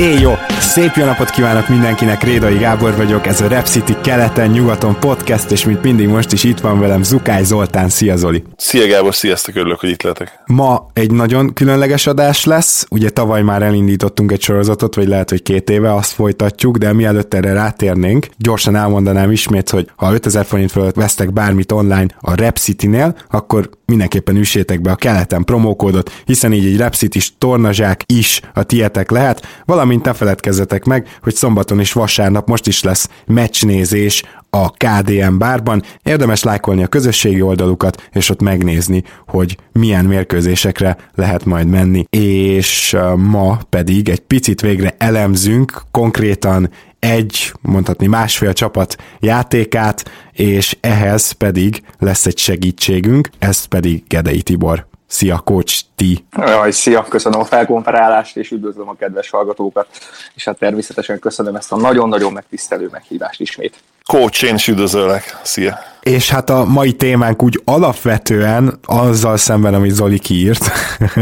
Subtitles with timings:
[0.00, 0.32] Éj jó!
[0.58, 5.64] Szép jó napot kívánok mindenkinek, Rédai Gábor vagyok, ez a Rep City keleten-nyugaton podcast, és
[5.64, 8.42] mint mindig most is itt van velem Zukály Zoltán, szia Zoli!
[8.56, 10.42] Szia Gábor, sziasztok, örülök, hogy itt lehetek.
[10.46, 15.42] Ma egy nagyon különleges adás lesz, ugye tavaly már elindítottunk egy sorozatot, vagy lehet, hogy
[15.42, 20.70] két éve, azt folytatjuk, de mielőtt erre rátérnénk, gyorsan elmondanám ismét, hogy ha 5000 forint
[20.70, 26.52] fölött vesztek bármit online a Rep City-nél, akkor mindenképpen üssétek be a keleten promókódot, hiszen
[26.52, 29.46] így egy Rep City-s tornazsák is a tietek lehet,
[29.90, 35.82] valamint ne feledkezzetek meg, hogy szombaton és vasárnap most is lesz meccsnézés a KDM bárban.
[36.02, 42.04] Érdemes lájkolni a közösségi oldalukat, és ott megnézni, hogy milyen mérkőzésekre lehet majd menni.
[42.10, 51.30] És ma pedig egy picit végre elemzünk konkrétan egy, mondhatni másfél csapat játékát, és ehhez
[51.30, 54.89] pedig lesz egy segítségünk, ez pedig Gedei Tibor.
[55.10, 56.24] Szia, coach, ti!
[56.36, 59.86] Jaj, szia, köszönöm a felkonferálást, és üdvözlöm a kedves hallgatókat,
[60.34, 63.76] és hát természetesen köszönöm ezt a nagyon-nagyon megtisztelő meghívást ismét.
[64.06, 65.38] Coach, én is üdvözöllek.
[65.42, 65.78] Szia!
[66.00, 70.70] És hát a mai témánk úgy alapvetően azzal szemben, amit Zoli kiírt,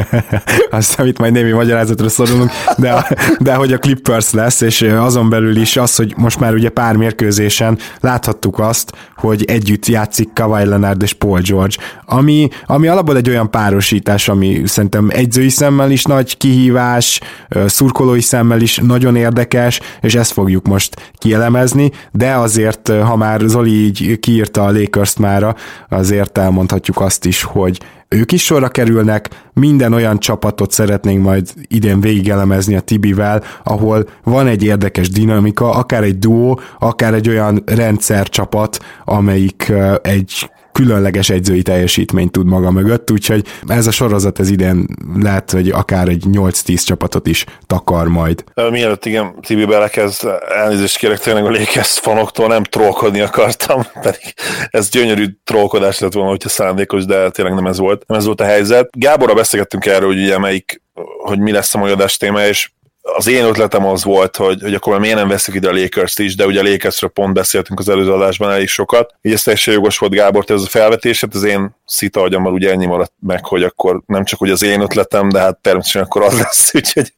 [0.70, 3.06] azt, amit majd némi magyarázatra szorulunk, de,
[3.38, 6.96] de hogy a Clippers lesz, és azon belül is az, hogy most már ugye pár
[6.96, 13.28] mérkőzésen láthattuk azt, hogy együtt játszik Kawhi Leonard és Paul George, ami, ami alapból egy
[13.28, 17.20] olyan párosítás, ami szerintem egyzői szemmel is nagy kihívás,
[17.66, 23.84] szurkolói szemmel is nagyon érdekes, és ezt fogjuk most kielemezni, de azért, ha már Zoli
[23.84, 25.54] így kiírta a lakers mára,
[25.88, 32.00] azért elmondhatjuk azt is, hogy ők is sorra kerülnek, minden olyan csapatot szeretnénk majd idén
[32.00, 38.78] végigelemezni a Tibivel, ahol van egy érdekes dinamika, akár egy duó, akár egy olyan rendszercsapat,
[39.04, 44.87] amelyik egy különleges egyzői teljesítményt tud maga mögött, úgyhogy ez a sorozat ez idén
[45.22, 48.44] lehet, hogy akár egy 8-10 csapatot is takar majd.
[48.71, 54.34] Mielőtt igen, Tibi belekezd, elnézést kérek tényleg a Lakers fanoktól, nem trollkodni akartam, pedig
[54.71, 58.41] ez gyönyörű trollkodás lett volna, hogyha szándékos, de tényleg nem ez volt, nem ez volt
[58.41, 58.89] a helyzet.
[58.99, 60.83] Gáborra beszélgettünk erről, hogy ugye melyik
[61.19, 62.71] hogy mi lesz a mai adás téma, és
[63.03, 66.36] az én ötletem az volt, hogy, hogy akkor miért nem veszik ide a lakers is,
[66.36, 69.14] de ugye a Lakersről pont beszéltünk az előző adásban elég sokat.
[69.22, 72.86] Így ez teljesen jogos volt Gábor, ez a felvetésed, az én szita agyammal ugye ennyi
[72.86, 76.38] maradt meg, hogy akkor nem csak hogy az én ötletem, de hát természetesen akkor az
[76.38, 77.12] lesz, úgyhogy,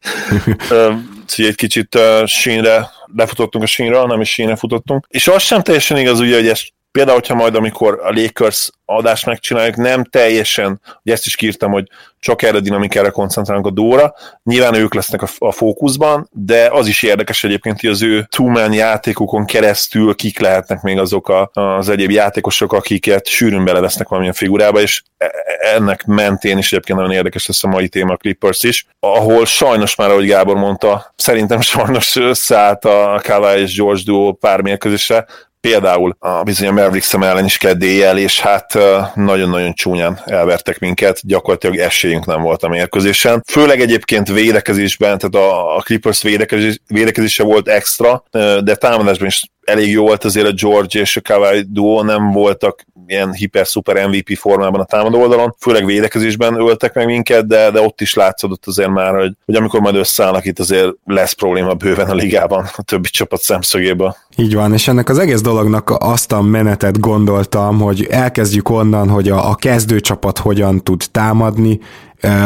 [1.20, 5.06] úgyhogy egy kicsit sínre lefutottunk a sínre, nem is sínre futottunk.
[5.08, 9.26] És az sem teljesen igaz, ugye, hogy ezt például, hogyha majd amikor a Lakers adást
[9.26, 14.14] megcsináljuk, nem teljesen, ugye ezt is kírtam, hogy csak erre a dinamikára koncentrálunk a Dóra,
[14.42, 19.44] nyilván ők lesznek a, fókuszban, de az is érdekes egyébként, hogy az ő two játékokon
[19.44, 25.02] keresztül kik lehetnek még azok a, az egyéb játékosok, akiket sűrűn belevesznek valamilyen figurába, és
[25.18, 28.86] e, e, ennek mentén is egyébként nagyon érdekes lesz a mai téma a Clippers is,
[29.00, 34.60] ahol sajnos már, ahogy Gábor mondta, szerintem sajnos összeállt a Kawhi és George duo pár
[34.60, 35.26] mérkőzésre,
[35.60, 38.78] például a bizony a Mavericks ellen is kell éjjel, és hát
[39.14, 43.42] nagyon-nagyon csúnyán elvertek minket, gyakorlatilag esélyünk nem volt a mérkőzésen.
[43.46, 48.24] Főleg egyébként védekezésben, tehát a, Clippers védekezés, védekezése volt extra,
[48.64, 52.84] de támadásban is elég jó volt azért a George és a Kawhi duo, nem voltak
[53.06, 58.00] ilyen hiper-szuper MVP formában a támadó oldalon, főleg védekezésben öltek meg minket, de, de ott
[58.00, 62.14] is látszódott azért már, hogy, hogy amikor majd összeállnak itt azért lesz probléma bőven a
[62.14, 64.16] ligában a többi csapat szemszögéből.
[64.36, 69.28] Így van, és ennek az egész dolognak azt a menetet gondoltam, hogy elkezdjük onnan, hogy
[69.28, 71.80] a, a kezdőcsapat hogyan tud támadni,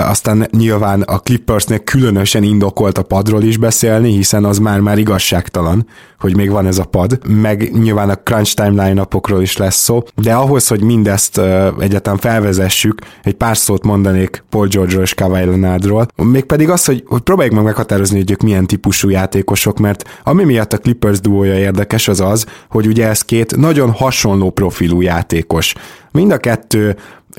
[0.03, 5.87] aztán nyilván a Clippersnél különösen indokolt a padról is beszélni, hiszen az már-már igazságtalan,
[6.19, 9.07] hogy még van ez a pad, meg nyilván a crunch time line
[9.41, 11.41] is lesz szó, de ahhoz, hogy mindezt
[11.79, 17.21] egyetem felvezessük, egy pár szót mondanék Paul George-ról és Kawhi Leonardról, mégpedig az, hogy, hogy
[17.21, 22.09] próbáljuk meg meghatározni, hogy ők milyen típusú játékosok, mert ami miatt a Clippers duója érdekes
[22.09, 25.75] az az, hogy ugye ez két nagyon hasonló profilú játékos.
[26.11, 26.97] Mind a kettő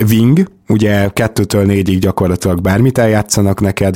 [0.10, 3.96] wing, ugye kettőtől négyig gyakorlatilag bármit eljátszanak neked,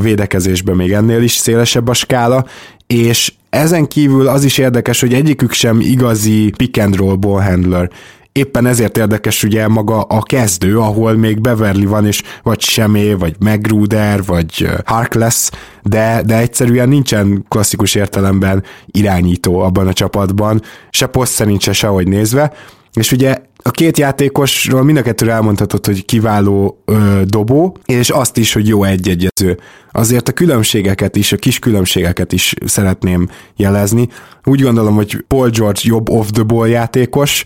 [0.00, 2.44] védekezésben még ennél is szélesebb a skála,
[2.86, 7.90] és ezen kívül az is érdekes, hogy egyikük sem igazi pick and roll ball handler.
[8.32, 13.34] Éppen ezért érdekes ugye maga a kezdő, ahol még Beverly van, és vagy Semé, vagy
[13.38, 15.50] Magruder, vagy Harkless,
[15.82, 22.08] de, de egyszerűen nincsen klasszikus értelemben irányító abban a csapatban, se poszt szerint se sehogy
[22.08, 22.52] nézve,
[22.92, 28.36] és ugye a két játékosról mind a kettőre elmondhatod, hogy kiváló ö, dobó, és azt
[28.36, 29.58] is, hogy jó egyegyező.
[29.92, 34.08] Azért a különbségeket is, a kis különbségeket is szeretném jelezni.
[34.44, 37.44] Úgy gondolom, hogy Paul George jobb off-the-ball játékos,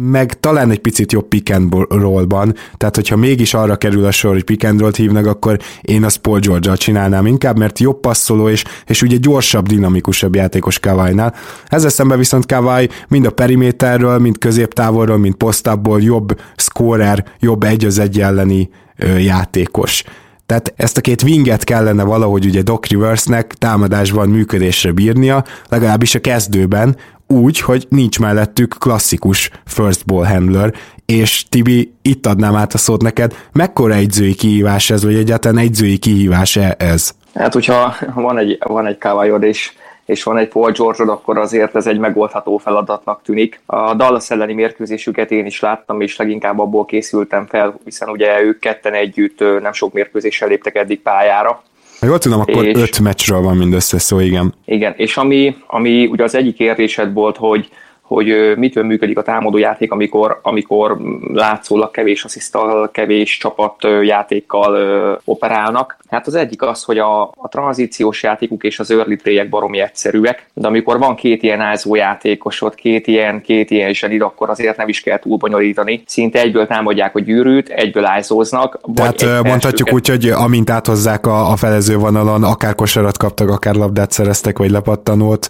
[0.00, 4.32] meg talán egy picit jobb pick and roll-ban, tehát hogyha mégis arra kerül a sor,
[4.32, 8.48] hogy pick and roll-t hívnak, akkor én azt Paul george csinálnám inkább, mert jobb passzoló
[8.48, 11.34] és, és ugye gyorsabb, dinamikusabb játékos Kawai-nál.
[11.66, 17.84] Ezzel szemben viszont Kawai mind a periméterről, mind középtávolról, mind posztából jobb scorer, jobb egy
[17.84, 20.04] az egy elleni ö, játékos.
[20.46, 26.20] Tehát ezt a két winget kellene valahogy ugye Doc Rivers-nek támadásban működésre bírnia, legalábbis a
[26.20, 26.96] kezdőben,
[27.28, 30.72] úgy, hogy nincs mellettük klasszikus first ball handler,
[31.06, 35.98] és Tibi, itt adnám át a szót neked, mekkora egyzői kihívás ez, vagy egyáltalán egyzői
[35.98, 37.10] kihívás -e ez?
[37.34, 39.72] Hát, hogyha van egy, van egy kávályod, és
[40.08, 43.60] és van egy Paul george akkor azért ez egy megoldható feladatnak tűnik.
[43.66, 48.58] A Dallas elleni mérkőzésüket én is láttam, és leginkább abból készültem fel, hiszen ugye ők
[48.58, 51.62] ketten együtt nem sok mérkőzéssel léptek eddig pályára,
[52.00, 54.54] ha jól tudom, akkor és, öt meccsről van mindössze szó, igen.
[54.64, 57.68] Igen, és ami, ami ugye az egyik kérdésed volt, hogy
[58.08, 60.98] hogy mitől működik a támadójáték, amikor, amikor
[61.32, 65.96] látszólag kevés asszisztal, kevés csapatjátékkal operálnak.
[66.10, 70.46] Hát az egyik az, hogy a, a tranzíciós játékuk és az early play baromi egyszerűek,
[70.54, 74.88] de amikor van két ilyen állzó játékosod, két ilyen, két ilyen zselid, akkor azért nem
[74.88, 76.02] is kell túl bonyolítani.
[76.06, 78.80] Szinte egyből támadják a gyűrűt, egyből állzóznak.
[78.94, 84.10] Tehát mondhatjuk úgy, hogy amint áthozzák a, a felező vonalon, akár kosarat kaptak, akár labdát
[84.10, 85.46] szereztek, vagy lepattanót,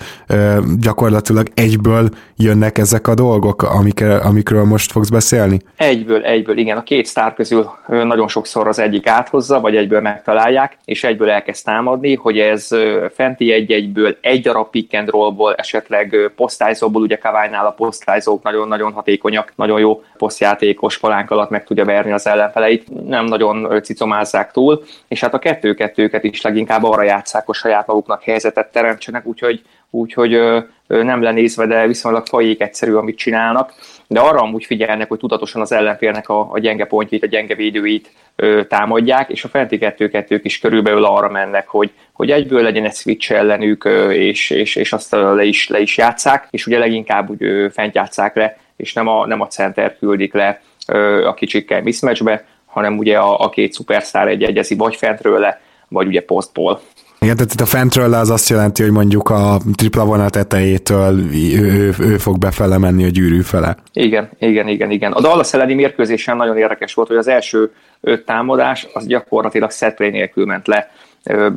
[0.81, 2.09] gyakorlatilag egyből
[2.49, 5.61] jönnek ezek a dolgok, amikről, amikről most fogsz beszélni?
[5.77, 6.77] Egyből, egyből, igen.
[6.77, 11.65] A két sztár közül nagyon sokszor az egyik áthozza, vagy egyből megtalálják, és egyből elkezd
[11.65, 12.69] támadni, hogy ez
[13.15, 19.53] fenti egy-egyből egy darab pick and rollból, esetleg posztályzóból, ugye Kaványnál a posztályzók nagyon-nagyon hatékonyak,
[19.57, 25.21] nagyon jó posztjátékos palánk alatt meg tudja verni az ellenfeleit, nem nagyon cicomázzák túl, és
[25.21, 30.39] hát a kettő-kettőket is leginkább arra játszák, hogy saját maguknak helyzetet teremtsenek, úgyhogy úgyhogy
[30.89, 33.75] nem lenézve, de viszonylag fajék egyszerű, amit csinálnak,
[34.07, 38.11] de arra amúgy figyelnek, hogy tudatosan az ellenfélnek a, a gyenge pontjait, a gyenge védőit
[38.37, 42.95] ö, támadják, és a fenti kettő-kettők is körülbelül arra mennek, hogy, hogy egyből legyen egy
[42.95, 47.31] switch ellenük, ö, és, és, és azt le is, le is játszák, és ugye leginkább
[47.31, 51.35] úgy ö, fent játszák le, és nem a, nem a center küldik le ö, a
[51.35, 56.23] kicsikkel mismatchbe, hanem ugye a, a két szuperszár egy egyezi vagy fentről le, vagy ugye
[56.23, 56.81] posztból.
[57.21, 61.95] Igen, tehát a fentről az azt jelenti, hogy mondjuk a tripla vonal tetejétől ő, ő,
[61.99, 63.77] ő fog befele menni a gyűrű fele.
[63.93, 65.13] Igen, igen, igen, igen.
[65.13, 70.11] A Dallas elleni mérkőzésen nagyon érdekes volt, hogy az első öt támadás az gyakorlatilag setplay
[70.11, 70.91] nélkül ment le.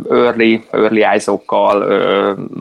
[0.09, 1.77] Early, early eyes-okkal,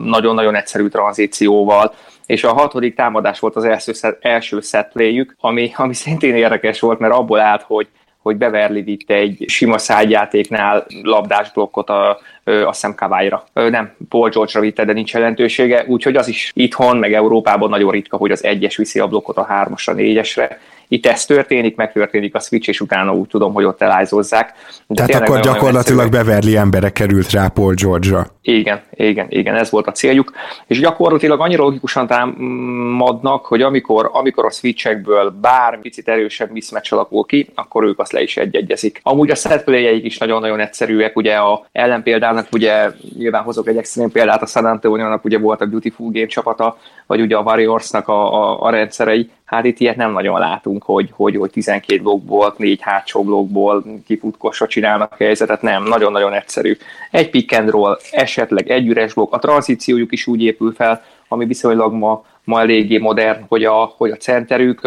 [0.03, 1.93] nagyon-nagyon egyszerű tranzícióval,
[2.25, 7.13] és a hatodik támadás volt az első, első setplayjük, ami, ami szintén érdekes volt, mert
[7.13, 7.87] abból állt, hogy
[8.21, 13.43] hogy Beverly vitte egy sima szágyjátéknál labdás blokkot a, a szemkávályra.
[13.53, 18.17] Nem, Paul George-ra vitte, de nincs jelentősége, úgyhogy az is itthon, meg Európában nagyon ritka,
[18.17, 20.59] hogy az egyes viszi a blokkot a hármasra, négyesre,
[20.91, 24.53] itt ez történik, megtörténik a switch, és utána úgy tudom, hogy ott elájzozzák.
[24.87, 28.25] De Tehát akkor gyakorlatilag Beverly embere került rá Paul George-ra.
[28.41, 30.31] Igen, igen, igen, ez volt a céljuk,
[30.67, 37.25] és gyakorlatilag annyira logikusan támadnak, hogy amikor, amikor a switchekből bár picit erősebb mismatch alakul
[37.25, 38.99] ki, akkor ők azt le is egyegyezik.
[39.03, 39.69] Amúgy a set
[40.03, 45.25] is nagyon-nagyon egyszerűek, ugye a ellenpéldának, ugye nyilván hozok egy extrém példát, a San Antonio-nak
[45.25, 49.65] ugye volt a Beautiful Game csapata, vagy ugye a Warriorsnak a, a, a rendszerei, hát
[49.65, 55.15] itt ilyet nem nagyon látunk, hogy, hogy, hogy 12 blokkból, négy hátsó blokkból kifutkosra csinálnak
[55.17, 56.77] helyzetet, nem, nagyon-nagyon egyszerű.
[57.11, 61.45] Egy pick and roll, esetleg egy üres blokk, a tranzíciójuk is úgy épül fel, ami
[61.45, 64.81] viszonylag ma, ma eléggé modern, hogy a, hogy a centerük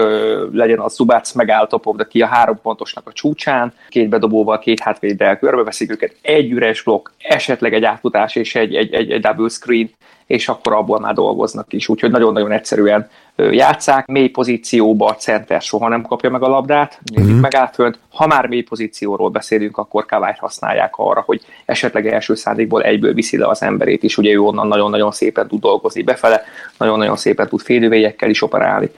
[0.52, 4.80] legyen a Zubác megáll top de ki a három pontosnak a csúcsán, két bedobóval, két
[4.80, 9.48] hátvéddel körbeveszik őket, egy üres blokk, esetleg egy átfutás és egy, egy, egy, egy double
[9.48, 9.90] screen,
[10.26, 11.88] és akkor abból már dolgoznak is.
[11.88, 14.06] Úgyhogy nagyon-nagyon egyszerűen játszák.
[14.06, 17.42] Mély pozícióba a center soha nem kapja meg a labdát, mindig uh-huh.
[17.42, 17.98] megáll fönt.
[18.10, 23.38] Ha már mély pozícióról beszélünk, akkor Kavályt használják arra, hogy esetleg első szándékból egyből viszi
[23.38, 24.18] le az emberét is.
[24.18, 26.42] Ugye ő onnan nagyon-nagyon szépen tud dolgozni befele,
[26.78, 28.90] nagyon-nagyon szépen tud félővélyekkel is operálni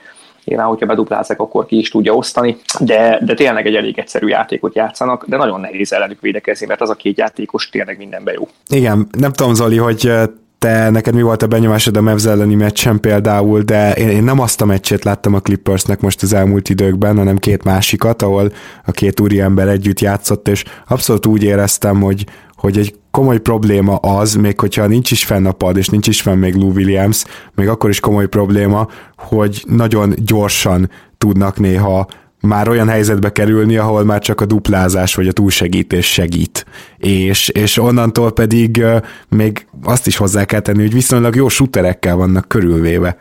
[0.47, 4.75] nyilván, hogyha beduplázzák, akkor ki is tudja osztani, de, de tényleg egy elég egyszerű játékot
[4.75, 8.47] játszanak, de nagyon nehéz ellenük védekezni, mert az a két játékos tényleg mindenben jó.
[8.69, 10.11] Igen, nem tudom Zoli, hogy
[10.59, 14.39] te neked mi volt a benyomásod a Mavs elleni meccsen például, de én, én nem
[14.39, 18.51] azt a meccsét láttam a Clippersnek most az elmúlt időkben, hanem két másikat, ahol
[18.85, 24.35] a két úriember együtt játszott, és abszolút úgy éreztem, hogy, hogy egy komoly probléma az,
[24.35, 27.23] még hogyha nincs is fenn a pad, és nincs is fenn még Lou Williams,
[27.55, 28.87] még akkor is komoly probléma,
[29.17, 32.07] hogy nagyon gyorsan tudnak néha
[32.41, 36.65] már olyan helyzetbe kerülni, ahol már csak a duplázás vagy a túlsegítés segít.
[36.97, 38.83] És, és onnantól pedig
[39.29, 43.17] még azt is hozzá kell tenni, hogy viszonylag jó shooterekkel vannak körülvéve.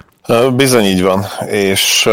[0.57, 2.09] Bizony így van, és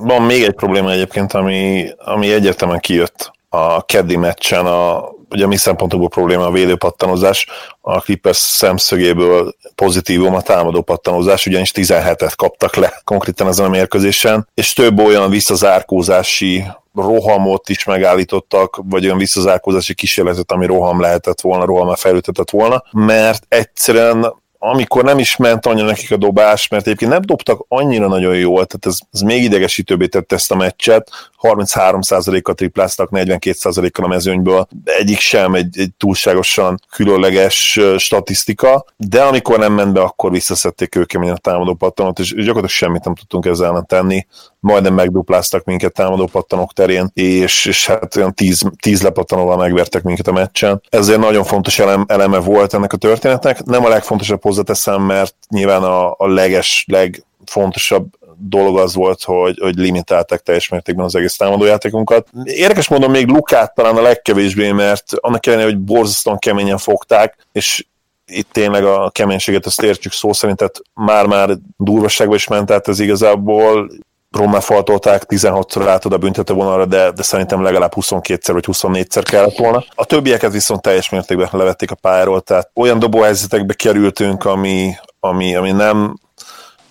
[0.00, 5.48] van még egy probléma egyébként, ami, ami egyértelműen kijött a keddi meccsen, a, ugye a
[5.48, 7.46] mi szempontokból probléma a védőpattanozás,
[7.80, 14.48] a Clippers szemszögéből pozitívum a támadó pattanozás, ugyanis 17-et kaptak le konkrétan ezen a mérkőzésen,
[14.54, 16.64] és több olyan visszazárkózási
[16.94, 23.44] rohamot is megállítottak, vagy olyan visszazárkózási kísérletet, ami roham lehetett volna, roham fejlődhetett volna, mert
[23.48, 28.36] egyszerűen amikor nem is ment annyira nekik a dobás, mert egyébként nem dobtak annyira nagyon
[28.36, 31.10] jól, tehát ez, ez még idegesítőbbé tette ezt a meccset,
[31.54, 39.72] 33%-kal tripláztak, 42%-kal a mezőnyből, egyik sem egy, egy túlságosan különleges statisztika, de amikor nem
[39.72, 43.86] ment be, akkor visszaszedték őkeményen a támadó pattanot, és gyakorlatilag semmit nem tudtunk ezzel ellen
[43.86, 44.26] tenni,
[44.66, 50.26] majdnem megdupláztak minket támadó pattanok terén, és, és hát olyan 10, 10 lepattanóval megvertek minket
[50.26, 50.82] a meccsen.
[50.88, 53.64] Ezért nagyon fontos elem, eleme volt ennek a történetnek.
[53.64, 58.06] Nem a legfontosabb hozzáteszem, mert nyilván a, a leges, legfontosabb
[58.38, 62.28] dolog az volt, hogy, hogy limitálták teljes mértékben az egész támadójátékunkat.
[62.42, 67.84] Érdekes mondom, még Lukát talán a legkevésbé, mert annak ellenére, hogy borzasztóan keményen fogták, és
[68.26, 73.00] itt tényleg a keménységet azt értjük szó szerint, tehát már-már durvaságba is ment, tehát ez
[73.00, 73.90] igazából
[74.30, 79.56] Rommel faltolták, 16-szor át oda büntető vonalra, de, de szerintem legalább 22-szer vagy 24-szer kellett
[79.56, 79.84] volna.
[79.94, 85.72] A többieket viszont teljes mértékben levették a pályáról, tehát olyan dobóhelyzetekbe kerültünk, ami, ami, ami
[85.72, 86.16] nem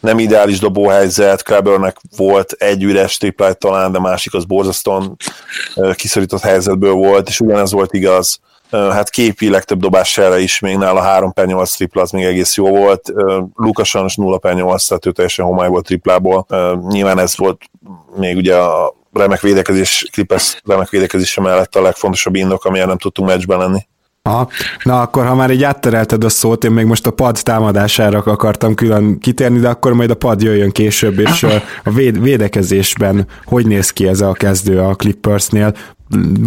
[0.05, 5.15] nem ideális dobóhelyzet, Klebernek volt egy üres tripláj talán, de másik az borzasztóan
[5.95, 8.39] kiszorított helyzetből volt, és ugyanez volt igaz
[8.71, 12.55] hát képi legtöbb dobás erre is, még nála 3 per 8 tripla, az még egész
[12.55, 13.11] jó volt.
[13.55, 16.45] Lukas sajnos 0 per 8, tehát ő teljesen homály volt triplából.
[16.87, 17.61] Nyilván ez volt
[18.15, 23.29] még ugye a remek védekezés, Clippers remek védekezése mellett a legfontosabb indok, amilyen nem tudtunk
[23.29, 23.87] meccsben lenni.
[24.27, 24.49] Aha.
[24.83, 28.73] Na akkor, ha már így átterelted a szót, én még most a pad támadására akartam
[28.73, 31.43] külön kitérni, de akkor majd a pad jöjjön később, és
[31.83, 35.73] a véd- védekezésben hogy néz ki ez a kezdő a Clippersnél?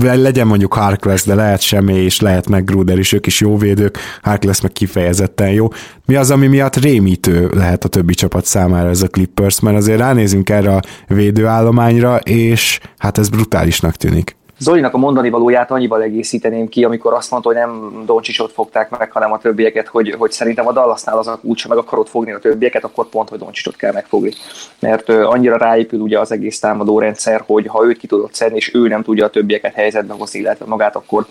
[0.01, 3.99] legyen mondjuk Harkless, de lehet semmi, és lehet meg Gruder is, ők is jó védők,
[4.23, 5.69] Harkless meg kifejezetten jó.
[6.05, 9.99] Mi az, ami miatt rémítő lehet a többi csapat számára ez a Clippers, mert azért
[9.99, 14.38] ránézünk erre a védőállományra, és hát ez brutálisnak tűnik.
[14.59, 19.13] Zolinak a mondani valóját annyival egészíteném ki, amikor azt mondta, hogy nem Doncsicsot fogták meg,
[19.13, 22.39] hanem a többieket, hogy, hogy szerintem a Dallasnál az a kulcs, meg akarod fogni a
[22.39, 24.33] többieket, akkor pont, hogy Doncsicsot kell megfogni.
[24.79, 28.75] Mert annyira ráépül ugye az egész támadó rendszer, hogy ha őt ki tudod szedni, és
[28.75, 31.27] ő nem tudja a többieket helyzetbe hozni, illetve magát, akkor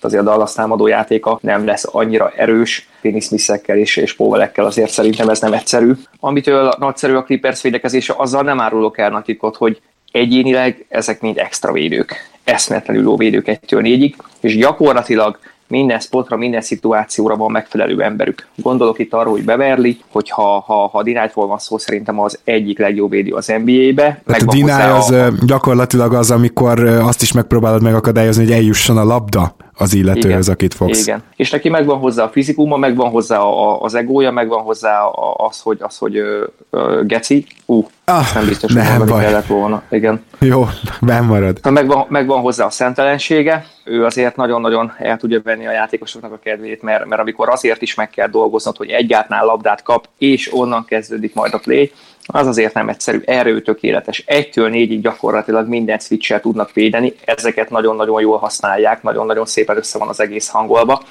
[0.00, 4.90] azért a Dallas támadó játéka nem lesz annyira erős, Finney smith és, és Powellekkel azért
[4.90, 5.92] szerintem ez nem egyszerű.
[6.20, 9.80] Amitől nagyszerű a Clippers védekezése, azzal nem árulok el nagy titkot, hogy
[10.12, 15.38] egyénileg ezek mind extra védők eszméletlenül jó védők 1 négyig, és gyakorlatilag
[15.72, 18.46] minden spotra, minden szituációra van megfelelő emberük.
[18.56, 22.78] Gondolok itt arra, hogy Beverly, hogy ha, ha, ha Dinájtról van szó, szerintem az egyik
[22.78, 24.22] legjobb védő az NBA-be.
[24.26, 25.32] Hát a Dináj az a...
[25.46, 31.06] gyakorlatilag az, amikor azt is megpróbálod megakadályozni, hogy eljusson a labda az illetőhöz, akit fogsz.
[31.06, 35.04] Igen, és neki megvan hozzá a fizikuma, megvan hozzá a, az egója, megvan hozzá
[35.36, 37.46] az, hogy, az, hogy ö, ö, geci.
[37.66, 37.86] Ú,
[38.18, 39.24] ah, nem biztos, hogy nem baj.
[39.24, 39.82] kellett volna.
[39.90, 40.24] Igen.
[40.38, 40.66] Jó,
[41.00, 41.58] benn marad.
[41.70, 46.82] Megvan, megvan hozzá a szentelensége, ő azért nagyon-nagyon el tudja venni a játékosoknak a kedvét,
[46.82, 51.34] mert, mert amikor azért is meg kell dolgoznod, hogy egyáltalán labdát kap, és onnan kezdődik
[51.34, 51.92] majd a play,
[52.26, 54.22] az azért nem egyszerű, erő tökéletes.
[54.26, 60.08] Egytől négyig gyakorlatilag minden switch tudnak védeni, ezeket nagyon-nagyon jól használják, nagyon-nagyon szépen össze van
[60.08, 61.02] az egész hangolva,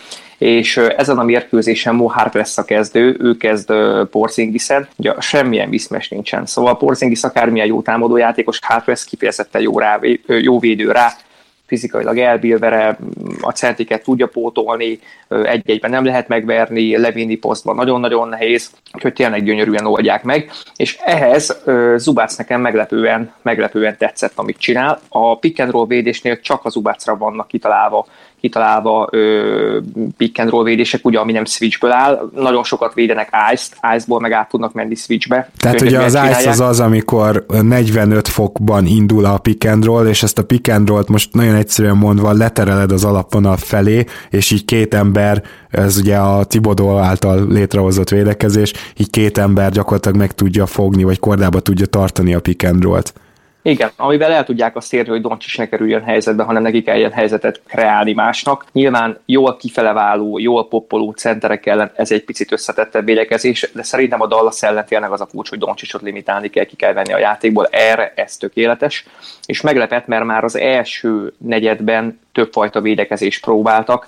[0.42, 3.74] és ezen a mérkőzésen Mo Harp lesz a kezdő, ő kezd
[4.12, 10.00] Porzingisen, ugye semmilyen viszmes nincsen, szóval Porzingis akármilyen jó támadójátékos, Harp lesz kifejezetten jó, rá,
[10.26, 11.14] jó védő rá,
[11.66, 12.98] fizikailag elbírvere,
[13.42, 19.86] a centiket tudja pótolni, egy-egyben nem lehet megverni, levinni posztban nagyon-nagyon nehéz, úgyhogy tényleg gyönyörűen
[19.86, 21.62] oldják meg, és ehhez
[21.96, 25.00] Zubác nekem meglepően, meglepően tetszett, amit csinál.
[25.10, 28.08] A pick and roll védésnél csak az Zubácra vannak kitalálva
[28.42, 29.80] kitalálva ö,
[30.18, 32.30] pick and roll védések, ugye, ami nem switchből áll.
[32.36, 35.50] Nagyon sokat védenek ice-t, ice-ból meg át tudnak menni switchbe.
[35.58, 40.24] Tehát ugye az ice az az, amikor 45 fokban indul a pick and roll, és
[40.24, 44.66] ezt a pick and roll-t most nagyon egyszerűen mondva letereled az alapvonal felé, és így
[44.66, 50.66] két ember, ez ugye a Tibodó által létrehozott védekezés, így két ember gyakorlatilag meg tudja
[50.66, 53.14] fogni, vagy kordába tudja tartani a pick and roll-t.
[53.64, 57.12] Igen, amivel el tudják azt érni, hogy Doncsics ne kerüljön helyzetbe, hanem neki kell ilyen
[57.12, 58.66] helyzetet kreálni másnak.
[58.72, 64.28] Nyilván jól kifeleváló, jól poppoló centerek ellen ez egy picit összetettebb védekezés, de szerintem a
[64.28, 67.68] Dallas ellen tényleg az a kulcs, hogy Doncsicsot limitálni kell, ki kell venni a játékból.
[67.72, 69.06] Erre ez tökéletes.
[69.46, 74.08] És meglepett, mert már az első negyedben többfajta védekezést próbáltak.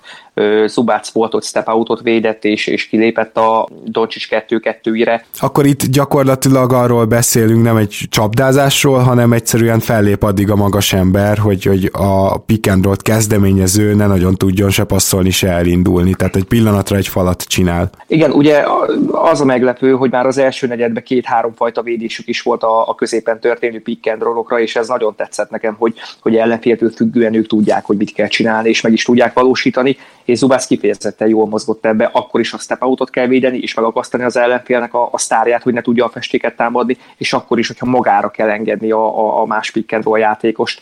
[0.65, 5.22] Szubác volt ott step outot védett, és, és kilépett a Doncsics 2-2-ire.
[5.39, 11.38] Akkor itt gyakorlatilag arról beszélünk, nem egy csapdázásról, hanem egyszerűen fellép addig a magas ember,
[11.38, 16.13] hogy, hogy a pick and roll kezdeményező ne nagyon tudjon se passzolni, se elindulni.
[16.13, 17.89] Tehát egy pillanatra egy falat csinál.
[18.07, 18.63] Igen, ugye
[19.12, 22.95] az a meglepő, hogy már az első negyedben két-három fajta védésük is volt a, a
[22.95, 27.47] középen történő pick and rollokra, és ez nagyon tetszett nekem, hogy, hogy ellenféltől függően ők
[27.47, 31.86] tudják, hogy mit kell csinálni, és meg is tudják valósítani, és Zubász kifejezetten jól mozgott
[31.86, 35.63] ebbe, akkor is a step outot kell védeni, és megakasztani az ellenfélnek a, a sztárját,
[35.63, 39.42] hogy ne tudja a festéket támadni, és akkor is, hogyha magára kell engedni a, a,
[39.42, 40.82] a más pick and roll játékost,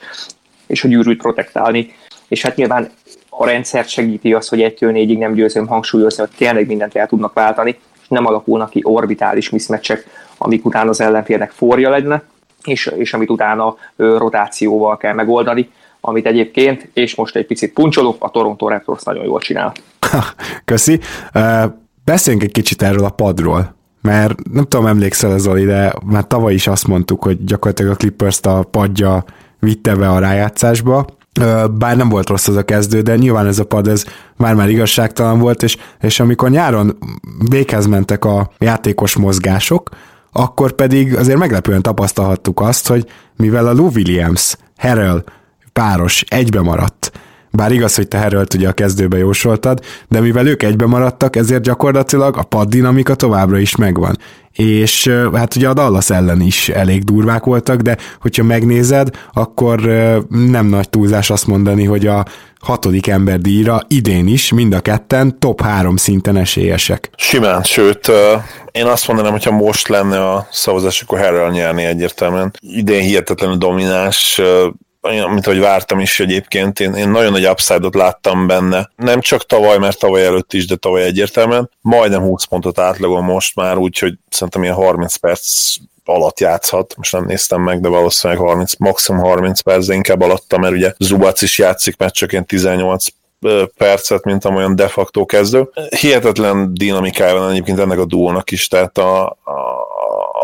[0.68, 1.94] és a gyűrűt protektálni.
[2.28, 2.90] És hát nyilván
[3.30, 7.34] a rendszer segíti az, hogy egytől négyig nem győzöm hangsúlyozni, hogy tényleg mindent el tudnak
[7.34, 10.06] váltani, és nem alakulnak ki orbitális miszmecsek,
[10.38, 12.24] amik után az ellenfélnek forja lenne,
[12.64, 15.70] és, és amit utána ö, rotációval kell megoldani,
[16.02, 19.74] amit egyébként, és most egy picit puncsolok, a Toronto Raptors nagyon jól csinál.
[20.66, 21.00] Köszi.
[22.06, 26.54] Beszéljünk egy kicsit erről a padról, mert nem tudom, emlékszel ez Zoli, de már tavaly
[26.54, 29.24] is azt mondtuk, hogy gyakorlatilag a Clippers-t a padja
[29.60, 31.06] vitte be a rájátszásba,
[31.78, 34.06] bár nem volt rossz az a kezdő, de nyilván ez a pad ez
[34.38, 36.98] már-már igazságtalan volt, és, és amikor nyáron
[37.50, 39.90] véghez mentek a játékos mozgások,
[40.32, 43.06] akkor pedig azért meglepően tapasztalhattuk azt, hogy
[43.36, 45.24] mivel a Lou Williams, Harrell
[45.74, 47.12] páros egybe maradt,
[47.52, 51.64] bár igaz, hogy te Herölt ugye a kezdőbe jósoltad, de mivel ők egybe maradtak, ezért
[51.64, 54.18] gyakorlatilag a paddinamika továbbra is megvan.
[54.52, 59.80] És hát ugye a Dallas ellen is elég durvák voltak, de hogyha megnézed, akkor
[60.30, 62.26] nem nagy túlzás azt mondani, hogy a
[62.60, 67.10] hatodik ember díjra idén is mind a ketten top három szinten esélyesek.
[67.16, 68.12] Simán, sőt,
[68.72, 72.54] én azt mondanám, hogyha most lenne a szavazás, akkor Harrell nyerni egyértelműen.
[72.60, 74.42] Idén hihetetlenül domináns,
[75.10, 78.92] mint ahogy vártam is egyébként, én, én nagyon nagy upside-ot láttam benne.
[78.96, 81.70] Nem csak tavaly, mert tavaly előtt is, de tavaly egyértelműen.
[81.82, 87.26] Majdnem 20 pontot átlagom most már, úgyhogy szerintem ilyen 30 perc alatt játszhat, most nem
[87.26, 91.58] néztem meg, de valószínűleg 30, maximum 30 perc, de inkább alatta, mert ugye Zubac is
[91.58, 91.96] játszik,
[92.28, 93.06] ilyen 18
[93.78, 95.70] percet, mint amolyan de facto kezdő.
[96.00, 99.82] Hihetetlen dinamikája van egyébként ennek a duónak is, tehát a, a,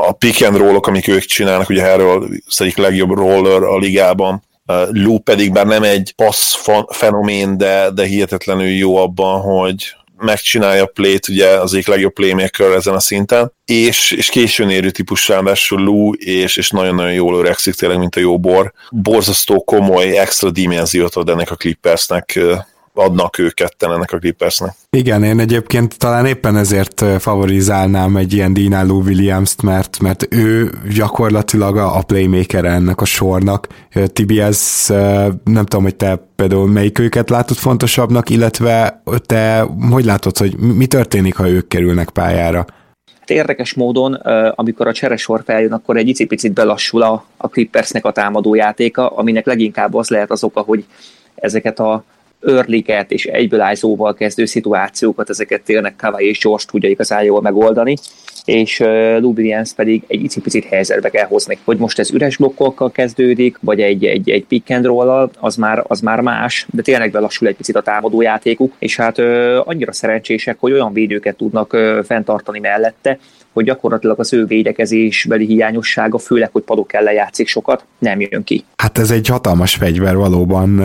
[0.08, 4.44] a pick and rollok, amik ők csinálnak, ugye erről az egyik legjobb roller a ligában,
[4.92, 6.56] Lou pedig bár nem egy passz
[6.88, 12.72] fenomén, de, de hihetetlenül jó abban, hogy megcsinálja a plét, ugye az egyik legjobb playmaker
[12.72, 17.74] ezen a szinten, és, és későn érő típus ráadásul Lou, és, és nagyon-nagyon jól öregszik
[17.74, 18.74] tényleg, mint a jó bor.
[18.92, 22.40] Borzasztó komoly extra dimenziót ad ennek a Clippersnek
[22.98, 24.76] adnak ők ketten ennek a Clippersnek.
[24.90, 31.78] Igen, én egyébként talán éppen ezért favorizálnám egy ilyen Dináló Williams-t, mert, mert ő gyakorlatilag
[31.78, 33.68] a, a playmaker ennek a sornak.
[34.14, 34.86] Tibi, ez
[35.44, 40.86] nem tudom, hogy te például melyik őket látod fontosabbnak, illetve te hogy látod, hogy mi
[40.86, 42.66] történik, ha ők kerülnek pályára?
[43.20, 44.14] Hát érdekes módon,
[44.56, 49.94] amikor a cseresor feljön, akkor egy icipicit belassul a, a Clippersnek a támadójátéka, aminek leginkább
[49.94, 50.86] az lehet az oka, hogy
[51.36, 52.04] ezeket a
[52.40, 57.96] örliket és egyből állzóval kezdő szituációkat, ezeket tényleg Kawai és George tudja igazán jól megoldani,
[58.46, 58.80] és
[59.20, 61.58] Lubrians pedig egy icipicit helyzetbe kell hozni.
[61.64, 65.84] Hogy most ez üres blokkokkal kezdődik, vagy egy, egy, egy pick and roll az már,
[65.88, 69.20] az már más, de tényleg belassul egy picit a támadó játékuk, és hát
[69.60, 73.20] annyira szerencsések, hogy olyan védőket tudnak fenntartani mellette,
[73.58, 78.64] hogy gyakorlatilag az ő védekezésbeli hiányossága, főleg, hogy padok ellen játszik sokat, nem jön ki.
[78.76, 80.82] Hát ez egy hatalmas fegyver valóban.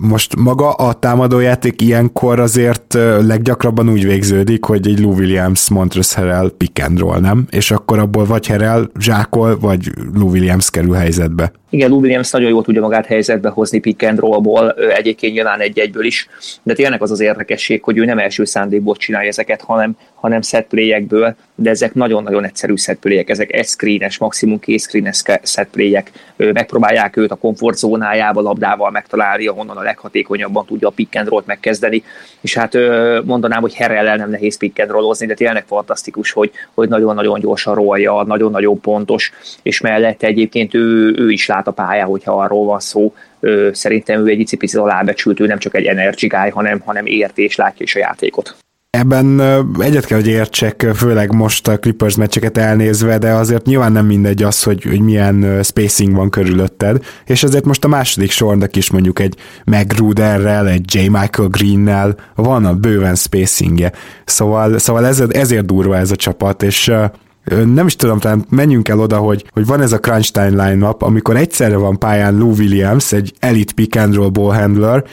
[0.00, 6.50] Most maga a támadójáték ilyenkor azért leggyakrabban úgy végződik, hogy egy Lou Williams, Montrezl Harrell
[6.58, 7.46] pick and roll, nem?
[7.50, 11.52] És akkor abból vagy Harrell zsákol, vagy Lou Williams kerül helyzetbe.
[11.70, 16.04] Igen, Lou Williams nagyon jól tudja magát helyzetbe hozni pick and rollból, egyébként nyilván egy-egyből
[16.04, 16.28] is,
[16.62, 20.66] de tényleg az az érdekesség, hogy ő nem első szándékból csinálja ezeket, hanem, hanem set
[20.66, 26.02] play-ekből, de ezek nagyon-nagyon egyszerű set play ezek egy screenes, maximum két screenes set play
[26.36, 32.02] megpróbálják őt a komfortzónájába labdával megtalálni, ahonnan a leghatékonyabban tudja a pick and roll-t megkezdeni,
[32.40, 32.74] és hát
[33.24, 37.74] mondanám, hogy Herrel nem nehéz pick and rollozni, de tényleg fantasztikus, hogy, hogy nagyon-nagyon gyorsan
[37.74, 39.32] rolja, nagyon-nagyon pontos,
[39.62, 43.14] és mellette egyébként ő, ő is lát át a pályán, hogyha arról van szó.
[43.72, 47.56] Szerintem ő egy icipicit alábecsült, ő nem csak egy energy guy, hanem, hanem érti és
[47.56, 48.63] látja is a játékot.
[48.94, 49.40] Ebben
[49.78, 54.42] egyet kell, hogy értsek, főleg most a Clippers meccseket elnézve, de azért nyilván nem mindegy
[54.42, 59.18] az, hogy, hogy milyen spacing van körülötted, és azért most a második sornak is mondjuk
[59.18, 60.98] egy Magruderrel, egy J.
[60.98, 63.92] Michael Greennel van a bőven spacingje.
[64.24, 66.92] Szóval, szóval ezért, ezért durva ez a csapat, és
[67.74, 71.02] nem is tudom, talán menjünk el oda, hogy, hogy van ez a crunch time line-up,
[71.02, 75.04] amikor egyszerre van pályán Lou Williams, egy elite pick and roll ball handler,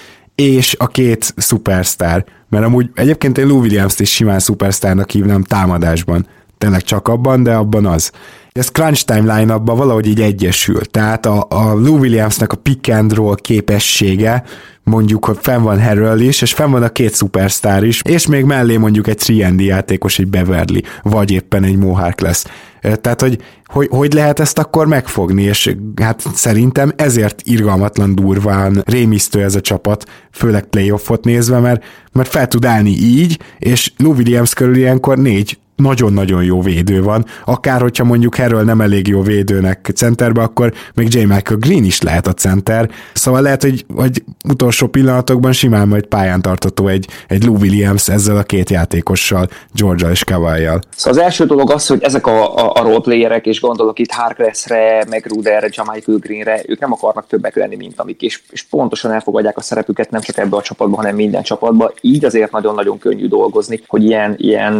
[0.42, 2.26] és a két superstar.
[2.50, 6.28] Mert amúgy egyébként én Lou Williams-t is simán superstarnak hívnám támadásban.
[6.58, 8.12] Tényleg csak abban, de abban az.
[8.54, 10.86] Ez crunch time line valahogy így egyesül.
[10.86, 14.44] Tehát a, a Lou Williamsnek a pick and roll képessége
[14.84, 18.44] mondjuk, hogy fenn van Harrell is, és fenn van a két szupersztár is, és még
[18.44, 22.46] mellé mondjuk egy 3 játékos, egy Beverly, vagy éppen egy Mohawk lesz.
[22.82, 29.44] Tehát, hogy, hogy hogy lehet ezt akkor megfogni, és hát szerintem ezért irgalmatlan durván rémisztő
[29.44, 34.54] ez a csapat, főleg playoffot nézve, mert, mert fel tud állni így, és Lou Williams
[34.54, 39.92] körül ilyenkor négy nagyon-nagyon jó védő van, akár hogyha mondjuk erről nem elég jó védőnek
[39.96, 41.20] centerbe, akkor még J.
[41.20, 46.42] Michael Green is lehet a center, szóval lehet, hogy, hogy utolsó pillanatokban simán majd pályán
[46.42, 50.80] tartotó egy, egy Lou Williams ezzel a két játékossal, Georgia és Kawai-jal.
[50.96, 55.06] Szóval az első dolog az, hogy ezek a, a, a roleplayerek, és gondolok itt Harklessre,
[55.10, 59.58] meg Ruderre, Michael Greenre, ők nem akarnak többek lenni, mint amik, és, és pontosan elfogadják
[59.58, 61.94] a szerepüket nem csak ebbe a csapatba, hanem minden csapatba.
[62.02, 64.74] Így azért nagyon-nagyon könnyű dolgozni, hogy ilyen, ilyen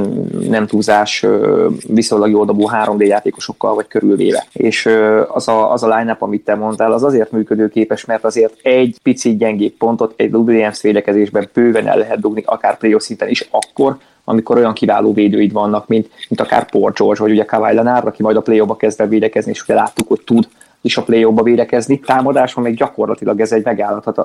[0.50, 1.26] nem túlzás túlzás
[1.88, 4.46] viszonylag jó dobó 3D játékosokkal vagy körülvéve.
[4.54, 4.90] És
[5.28, 9.38] az a, az a line-up, amit te mondtál, az azért működőképes, mert azért egy picit
[9.38, 14.58] gyengébb pontot egy Williams védekezésben bőven el lehet dugni, akár playoff szinten is, akkor, amikor
[14.58, 18.36] olyan kiváló védőid vannak, mint, mint akár Paul George, vagy ugye Kawhi Leonard, aki majd
[18.36, 20.48] a play kezd el védekezni, és ugye láttuk, hogy tud
[20.82, 22.00] is a play védekezni.
[22.00, 23.68] Támadáson még gyakorlatilag ez egy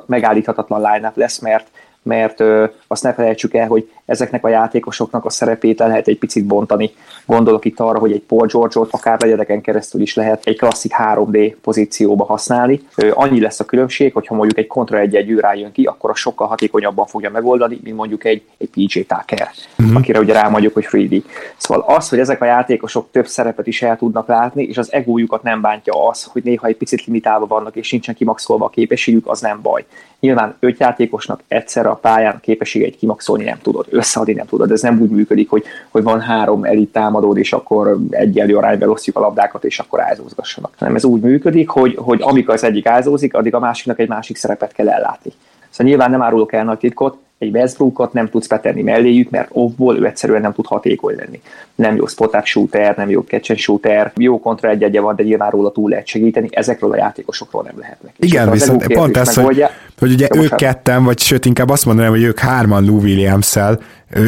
[0.07, 1.67] megállíthatatlan line lesz, mert
[2.07, 6.19] mert ö, azt ne felejtsük el, hogy ezeknek a játékosoknak a szerepét le lehet egy
[6.19, 6.91] picit bontani.
[7.27, 11.55] Gondolok itt arra, hogy egy Paul George-ot akár legyedeken keresztül is lehet egy klasszik 3D
[11.63, 12.81] pozícióba használni.
[12.97, 16.15] Ö, annyi lesz a különbség, hogyha mondjuk egy kontra egy egy jön ki, akkor a
[16.15, 19.97] sokkal hatékonyabban fogja megoldani, mint mondjuk egy, egy PJ Tucker, uh-huh.
[19.97, 21.23] akire ugye rámondjuk, hogy 3D.
[21.57, 25.43] Szóval az, hogy ezek a játékosok több szerepet is el tudnak látni, és az egójukat
[25.43, 29.41] nem bántja az, hogy néha egy picit limitálva vannak, és nincsen kimaxolva a képességük, az
[29.41, 29.85] nem baj.
[30.21, 34.71] Nyilván öt játékosnak egyszerre a pályán képességeit kimaxolni nem tudod, összeadni nem tudod.
[34.71, 39.17] Ez nem úgy működik, hogy, hogy van három elit támadód, és akkor egyenlő arányban osztjuk
[39.17, 40.75] a labdákat, és akkor ázózgassanak.
[40.79, 44.37] Nem, ez úgy működik, hogy, hogy amikor az egyik ázózik, addig a másiknak egy másik
[44.37, 45.33] szerepet kell ellátni.
[45.71, 49.99] Szóval nyilván nem árulok el nagy titkot, egy Westbrookot nem tudsz betenni melléjük, mert offból
[49.99, 51.41] ő egyszerűen nem tud hatékony lenni.
[51.75, 55.51] Nem jó spot shooter, nem jó catch and shooter, jó kontra egy van, de nyilván
[55.51, 58.15] róla túl lehet segíteni, ezekről a játékosokról nem lehetnek.
[58.19, 59.65] Igen, viszont pont ez, hogy,
[59.99, 63.59] hogy ugye ők ketten, vagy sőt inkább azt mondanám, hogy ők hárman Lou williams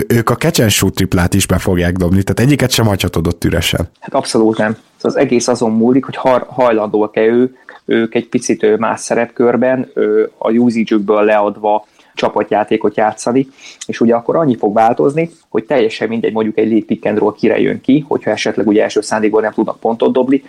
[0.06, 3.44] ők a catch and shoot triplát is be fogják dobni, tehát egyiket sem hagyhatod ott
[3.44, 3.88] üresen.
[4.00, 4.76] Hát abszolút nem.
[4.96, 6.16] Szóval az egész azon múlik, hogy
[6.46, 9.92] hajlandóak-e ő, ők egy picit más szerepkörben,
[10.38, 11.86] a usage leadva
[12.18, 13.48] csapatjátékot játszani,
[13.86, 17.34] és ugye akkor annyi fog változni, hogy teljesen mindegy, mondjuk egy lead pick and roll
[17.38, 20.42] kire jön ki, hogyha esetleg ugye első szándékból nem tudnak pontot dobni,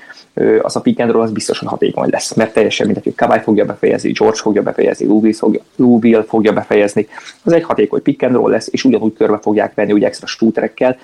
[0.62, 3.66] az a pick and roll az biztosan hatékony lesz, mert teljesen mindegy, hogy Kawai fogja
[3.66, 7.08] befejezni, George fogja befejezni, Lou fogja, Will fogja befejezni,
[7.44, 10.98] az egy hatékony pick and roll lesz, és ugyanúgy körbe fogják venni ugye extra shooterekkel,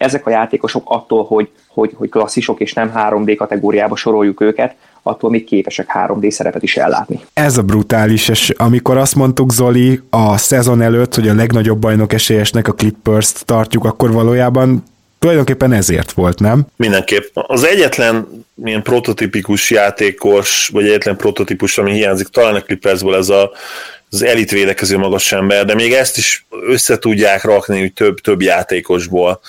[0.00, 5.30] ezek a játékosok attól, hogy, hogy, hogy klasszisok és nem 3D kategóriába soroljuk őket, attól
[5.30, 7.20] még képesek 3D szerepet is ellátni.
[7.32, 12.12] Ez a brutális, és amikor azt mondtuk Zoli a szezon előtt, hogy a legnagyobb bajnok
[12.12, 14.82] esélyesnek a Clippers-t tartjuk, akkor valójában
[15.18, 16.66] tulajdonképpen ezért volt, nem?
[16.76, 17.24] Mindenképp.
[17.32, 23.50] Az egyetlen milyen prototipikus játékos, vagy egyetlen prototípus, ami hiányzik talán a Clippersből, ez a
[24.12, 28.42] az elit védekező magas ember, de még ezt is össze tudják rakni hogy több, több
[28.42, 29.40] játékosból.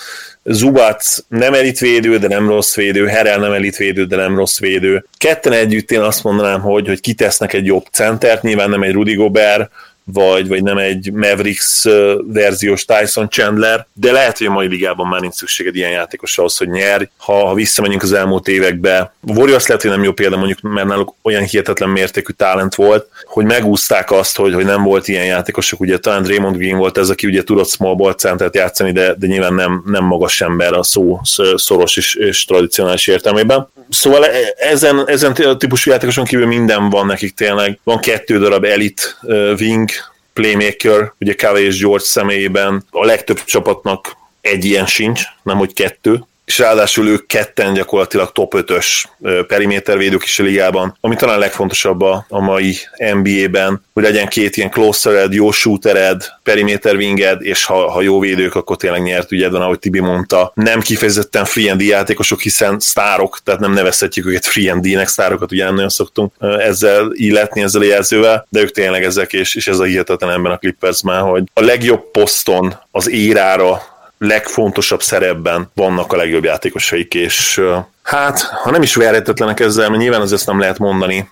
[0.44, 5.04] Zubac nem elitvédő, de nem rossz védő, Herel nem elitvédő, de nem rossz védő.
[5.16, 9.14] Ketten együtt én azt mondanám, hogy, hogy kitesznek egy jobb centert, nyilván nem egy Rudy
[9.14, 9.70] Gobert,
[10.04, 11.84] vagy, vagy nem egy Mavericks
[12.26, 16.56] verziós Tyson Chandler, de lehet, hogy a mai ligában már nincs szükséged ilyen játékosra ahhoz,
[16.56, 17.08] hogy nyer.
[17.16, 21.14] Ha, ha visszamegyünk az elmúlt évekbe, Warriors lehet, hogy nem jó példa, mondjuk, mert náluk
[21.22, 25.98] olyan hihetetlen mértékű talent volt, hogy megúzták azt, hogy, hogy nem volt ilyen játékosok, ugye
[25.98, 29.54] talán Draymond Green volt ez, aki ugye tudott small ball centert játszani, de, de nyilván
[29.54, 31.20] nem, nem magas ember a szó
[31.54, 33.68] szoros és, és tradicionális értelmében.
[33.88, 37.78] Szóval e, ezen, ezen típusú játékoson kívül minden van nekik tényleg.
[37.84, 39.18] Van kettő darab elit
[39.58, 39.90] wing,
[40.32, 46.24] playmaker, ugye Kawhi és George személyében a legtöbb csapatnak egy ilyen sincs, nem hogy kettő,
[46.52, 49.04] és ráadásul ők ketten gyakorlatilag top 5-ös
[49.46, 54.70] perimétervédők is a ligában, ami talán legfontosabb a, a mai NBA-ben, hogy legyen két ilyen
[54.70, 59.60] closered, jó shootered, periméter winged, és ha, ha jó védők, akkor tényleg nyert ügyed van,
[59.60, 60.52] ahogy Tibi mondta.
[60.54, 65.52] Nem kifejezetten free and játékosok, hiszen sztárok, tehát nem nevezhetjük őket free and D-nek, sztárokat
[65.52, 69.68] ugye nem nagyon szoktunk ezzel illetni, ezzel a jelzővel, de ők tényleg ezek, és, és
[69.68, 73.91] ez a hihetetlen ebben a Clippersben, hogy a legjobb poszton az érára
[74.22, 77.60] legfontosabb szerepben vannak a legjobb játékosaik, és
[78.02, 81.28] hát, ha nem is verhetetlenek ezzel, mert nyilván az ezt nem lehet mondani,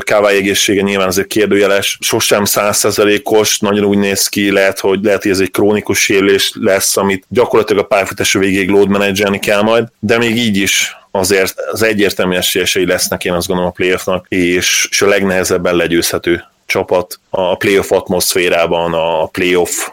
[0.00, 5.30] Kávály egészsége nyilván azért kérdőjeles, sosem százszerzelékos, nagyon úgy néz ki, lehet, hogy lehet, hogy
[5.30, 10.18] ez egy krónikus sérülés lesz, amit gyakorlatilag a pályafutású végéig load managelni kell majd, de
[10.18, 15.02] még így is azért az egyértelmű esélyesei lesznek, én azt gondolom a playoffnak, és, és
[15.02, 19.88] a legnehezebben legyőzhető csapat a playoff atmoszférában, a playoff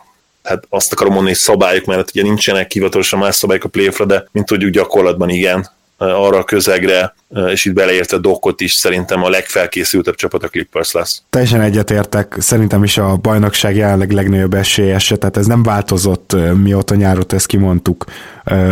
[0.48, 4.28] hát azt akarom mondani, hogy szabályok mellett ugye nincsenek hivatalosan más szabályok a playoffra, de
[4.32, 7.16] mint tudjuk gyakorlatban igen, arra a közegre,
[7.52, 11.22] és itt beleérte Dokot is, szerintem a legfelkészültebb csapat a Clippers lesz.
[11.30, 17.26] Teljesen egyetértek, szerintem is a bajnokság jelenleg legnagyobb esélyese, tehát ez nem változott mióta nyáron
[17.28, 18.06] ezt kimondtuk,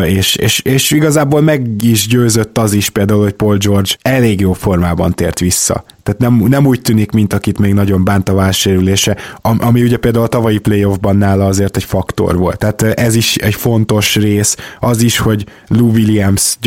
[0.06, 4.54] és, és, és igazából meg is győzött az is például, hogy Paul George elég jó
[4.54, 5.84] formában tért vissza.
[6.04, 10.24] Tehát nem, nem úgy tűnik, mint akit még nagyon bánt a válsérülése, ami ugye például
[10.24, 12.58] a tavalyi playoffban nála azért egy faktor volt.
[12.58, 16.58] Tehát ez is egy fontos rész, az is, hogy Lou Williams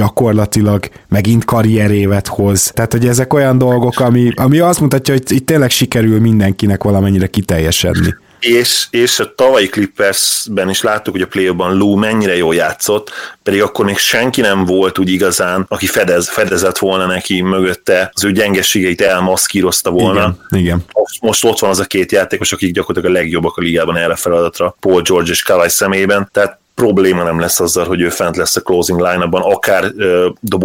[0.49, 2.71] gyakorlatilag megint karrierévet hoz.
[2.75, 7.27] Tehát, hogy ezek olyan dolgok, ami, ami azt mutatja, hogy itt tényleg sikerül mindenkinek valamennyire
[7.27, 8.17] kiteljesedni.
[8.41, 13.11] És, és a tavalyi Clippersben is láttuk, hogy a play ban Lou mennyire jól játszott,
[13.43, 18.25] pedig akkor még senki nem volt úgy igazán, aki fedez, fedezett volna neki mögötte, az
[18.25, 20.37] ő gyengeségeit elmaszkírozta volna.
[20.51, 20.85] Igen, igen.
[20.93, 24.15] Most, most ott van az a két játékos, akik gyakorlatilag a legjobbak a ligában erre
[24.15, 28.57] feladatra, Paul George és Kawhi személyében, tehát probléma nem lesz azzal, hogy ő fent lesz
[28.57, 29.93] a closing line-ban, akár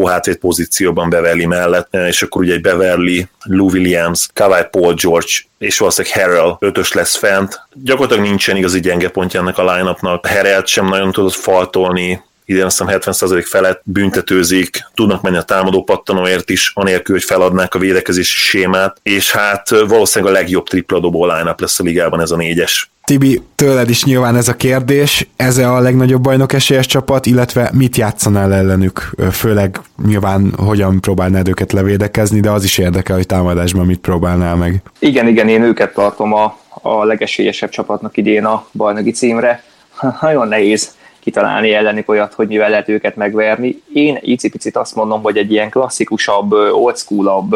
[0.06, 5.78] hátvét pozícióban Beverly mellett, és akkor ugye egy Beverly, Lou Williams, Kawhi Paul George, és
[5.78, 7.62] valószínűleg Harrell ötös lesz fent.
[7.74, 10.28] Gyakorlatilag nincsen igazi gyenge pontja ennek a line-upnak.
[10.28, 15.84] Harrell sem nagyon tudott faltolni, idén azt hiszem 70% felett büntetőzik, tudnak menni a támadó
[15.84, 21.26] pattanóért is, anélkül, hogy feladnák a védekezési sémát, és hát valószínűleg a legjobb tripla dobó
[21.26, 22.92] line lesz a ligában ez a négyes.
[23.06, 27.96] Tibi, tőled is nyilván ez a kérdés, ez a legnagyobb bajnok esélyes csapat, illetve mit
[27.96, 34.00] játszanál ellenük, főleg nyilván hogyan próbálnád őket levédekezni, de az is érdekel, hogy támadásban mit
[34.00, 34.82] próbálnál meg.
[35.00, 39.64] Igen, igen, én őket tartom a, a legesélyesebb csapatnak idén a bajnoki címre.
[40.22, 43.82] Nagyon nehéz kitalálni ellenük olyat, hogy mivel lehet őket megverni.
[43.94, 47.56] Én icipicit azt mondom, hogy egy ilyen klasszikusabb, old schoolabb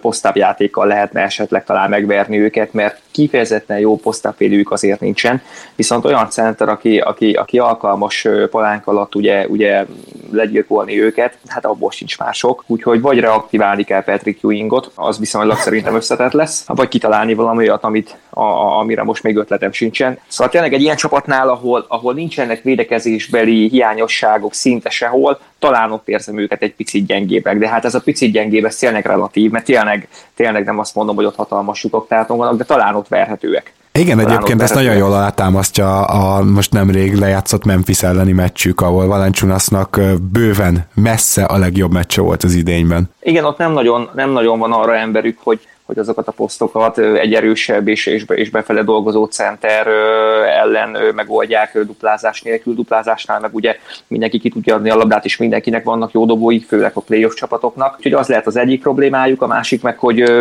[0.00, 5.42] posztápjátékkal lehetne esetleg talán megverni őket, mert kifejezetten jó posztápvédőjük azért nincsen,
[5.76, 9.86] viszont olyan center, aki, aki, aki alkalmas palánk alatt ugye, ugye
[10.30, 15.94] legyilkolni őket, hát abból sincs mások, úgyhogy vagy reaktiválni kell Patrick Ewingot, az viszonylag szerintem
[15.94, 20.18] összetett lesz, vagy kitalálni valami olyat, amit, a, a, amire most még ötletem sincsen.
[20.26, 26.38] Szóval tényleg egy ilyen csapatnál, ahol, ahol nincsenek védekezésbeli hiányosságok szinte sehol, talán ott érzem
[26.38, 30.08] őket egy picit gyengébbek, de hát ez a picit gyengébb, ez tényleg relatív, mert tényleg,
[30.34, 33.74] tényleg nem azt mondom, hogy ott hatalmas lyukok vannak, de talán ott verhetőek.
[33.92, 39.06] Igen, Talán egyébként ezt nagyon jól alátámasztja a most nemrég lejátszott Memphis elleni meccsük, ahol
[39.06, 40.00] Valanciunasnak
[40.32, 43.10] bőven messze a legjobb meccse volt az idényben.
[43.20, 47.34] Igen, ott nem nagyon, nem nagyon van arra emberük, hogy, hogy azokat a posztokat egy
[47.34, 49.86] erősebb és, és, és befele dolgozó center
[50.46, 55.84] ellen megoldják duplázás nélkül, duplázásnál meg ugye mindenki ki tudja adni a labdát, és mindenkinek
[55.84, 57.94] vannak jó dobói, főleg a playoff csapatoknak.
[57.96, 60.32] Úgyhogy az lehet az egyik problémájuk, a másik meg, hogy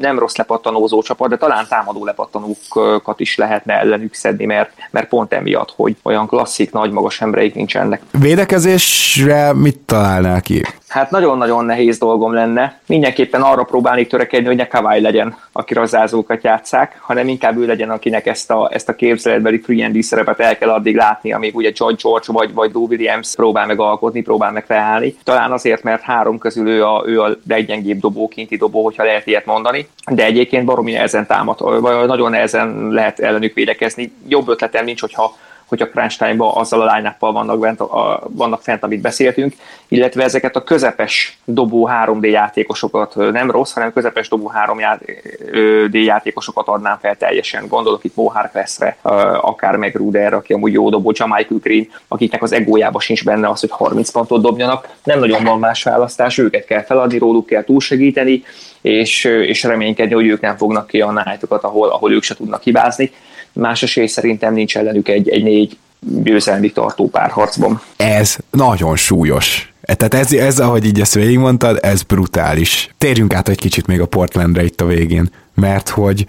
[0.00, 5.32] nem rossz lepattanózó csapat, de talán támadó lepattanókat is lehetne ellenük szedni, mert, mert pont
[5.32, 8.02] emiatt, hogy olyan klasszik, nagy, magas embereik nincsenek.
[8.20, 10.62] Védekezésre mit találnál ki?
[10.88, 12.80] Hát nagyon-nagyon nehéz dolgom lenne.
[12.86, 17.90] Mindenképpen arra próbálnék törekedni, hogy ne Kawai legyen, aki razázókat játszák, hanem inkább ő legyen,
[17.90, 21.70] akinek ezt a, ezt a képzeletbeli free and szerepet el kell addig látni, amíg ugye
[21.74, 25.16] John George vagy, vagy Lou Williams próbál meg alkotni, próbál meg felállni.
[25.24, 29.26] Talán azért, mert három közül ő a, ő a leggyengébb dobó, kinti dobó, hogyha lehet
[29.26, 34.12] ilyet mondani, de egyébként baromi nehezen támad, vagy nagyon nehezen lehet ellenük védekezni.
[34.28, 38.62] Jobb ötletem nincs, hogyha hogy a crunch time-ban azzal a line vannak, bent, a, vannak
[38.62, 39.54] fent, amit beszéltünk,
[39.88, 46.98] illetve ezeket a közepes dobó 3D játékosokat, nem rossz, hanem közepes dobó 3D játékosokat adnám
[47.00, 47.66] fel teljesen.
[47.68, 48.96] Gondolok itt Mo Harklessre,
[49.40, 53.60] akár meg Ruder, aki amúgy jó dobó, Michael Green, akiknek az egójába sincs benne az,
[53.60, 54.88] hogy 30 pontot dobjanak.
[55.04, 58.44] Nem nagyon van más választás, őket kell feladni, róluk kell túlsegíteni,
[58.80, 62.62] és, és reménykedni, hogy ők nem fognak ki a night ahol, ahol ők se tudnak
[62.62, 63.12] hibázni.
[63.54, 65.76] Más esély szerintem nincs ellenük egy, egy négy
[66.22, 67.80] győzelmi tartó párharcban.
[67.96, 69.72] Ez nagyon súlyos.
[69.82, 72.88] Tehát ez, ez, ahogy így ezt végigmondtad, ez brutális.
[72.98, 76.26] Térjünk át egy kicsit még a Portlandre itt a végén, mert hogy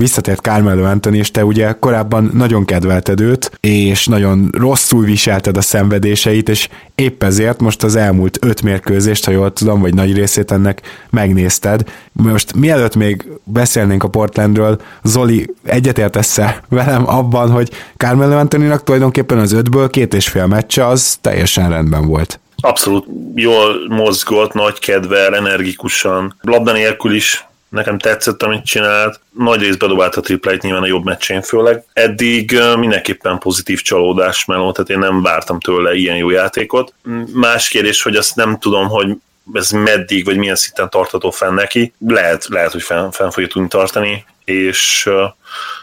[0.00, 5.60] visszatért Carmelo Anthony, és te ugye korábban nagyon kedvelted őt, és nagyon rosszul viselted a
[5.60, 10.50] szenvedéseit, és épp ezért most az elmúlt öt mérkőzést, ha jól tudom, vagy nagy részét
[10.50, 11.82] ennek megnézted.
[12.12, 19.52] Most mielőtt még beszélnénk a Portlandről, Zoli, egyetértesz velem abban, hogy Carmelo Anthonynak tulajdonképpen az
[19.52, 22.40] ötből két és fél meccse az teljesen rendben volt.
[22.56, 29.20] Abszolút jól mozgott, nagy kedvel, energikusan, labda nélkül is nekem tetszett, amit csinált.
[29.30, 31.84] Nagy részben dobált a tripláit, nyilván a jobb meccsén főleg.
[31.92, 36.94] Eddig mindenképpen pozitív csalódás meló, tehát én nem vártam tőle ilyen jó játékot.
[37.32, 39.16] Más kérdés, hogy azt nem tudom, hogy
[39.52, 41.92] ez meddig, vagy milyen szinten tartható fenn neki.
[42.06, 45.10] Lehet, lehet hogy fenn, fenn fogja tudni tartani, és,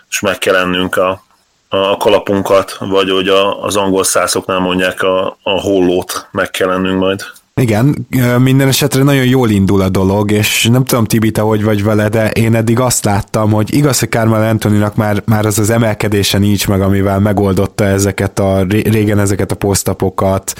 [0.09, 1.23] és meg kell lennünk a,
[1.67, 6.99] a kalapunkat, vagy hogy a, az angol szászoknál mondják a, a hollót meg kell lennünk
[6.99, 7.21] majd.
[7.61, 8.07] Igen,
[8.39, 12.09] minden esetre nagyon jól indul a dolog, és nem tudom, Tibi, te hogy vagy vele,
[12.09, 16.37] de én eddig azt láttam, hogy igaz, hogy Carmel Antoninak már, már az az emelkedése
[16.37, 20.53] nincs meg, amivel megoldotta ezeket a, régen ezeket a posztapokat,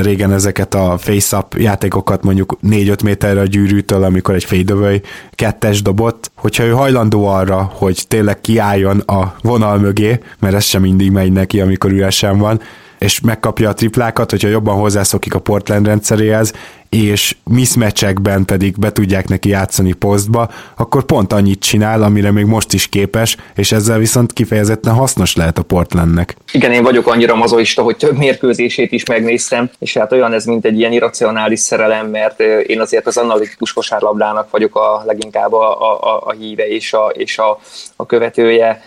[0.00, 5.00] régen ezeket a face-up játékokat mondjuk 4-5 méterre a gyűrűtől, amikor egy fadeaway
[5.30, 10.82] kettes dobott, hogyha ő hajlandó arra, hogy tényleg kiálljon a vonal mögé, mert ez sem
[10.82, 12.60] mindig megy neki, amikor üresen van,
[13.02, 16.52] és megkapja a triplákat, hogyha jobban hozzászokik a Portland rendszeréhez,
[16.88, 22.72] és mismatchekben pedig be tudják neki játszani posztba, akkor pont annyit csinál, amire még most
[22.72, 26.36] is képes, és ezzel viszont kifejezetten hasznos lehet a Portlandnek.
[26.52, 30.64] Igen, én vagyok annyira mazoista, hogy több mérkőzését is megnéztem, és hát olyan ez, mint
[30.64, 36.22] egy ilyen irracionális szerelem, mert én azért az analitikus kosárlabdának vagyok a leginkább a, a,
[36.24, 37.58] a híve és a, és a,
[37.96, 38.82] a követője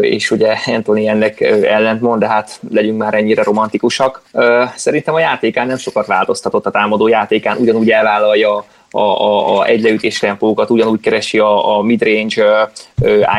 [0.00, 4.22] és ugye Anthony ennek ellentmond, de hát legyünk már ennyire romantikusak.
[4.76, 10.18] Szerintem a játékán nem sokat változtatott a támadó játékán, ugyanúgy elvállalja a, a, a egyleütés
[10.18, 12.70] tempókat, ugyanúgy keresi a, a midrange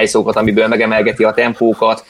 [0.02, 2.04] iso amiből megemelgeti a tempókat,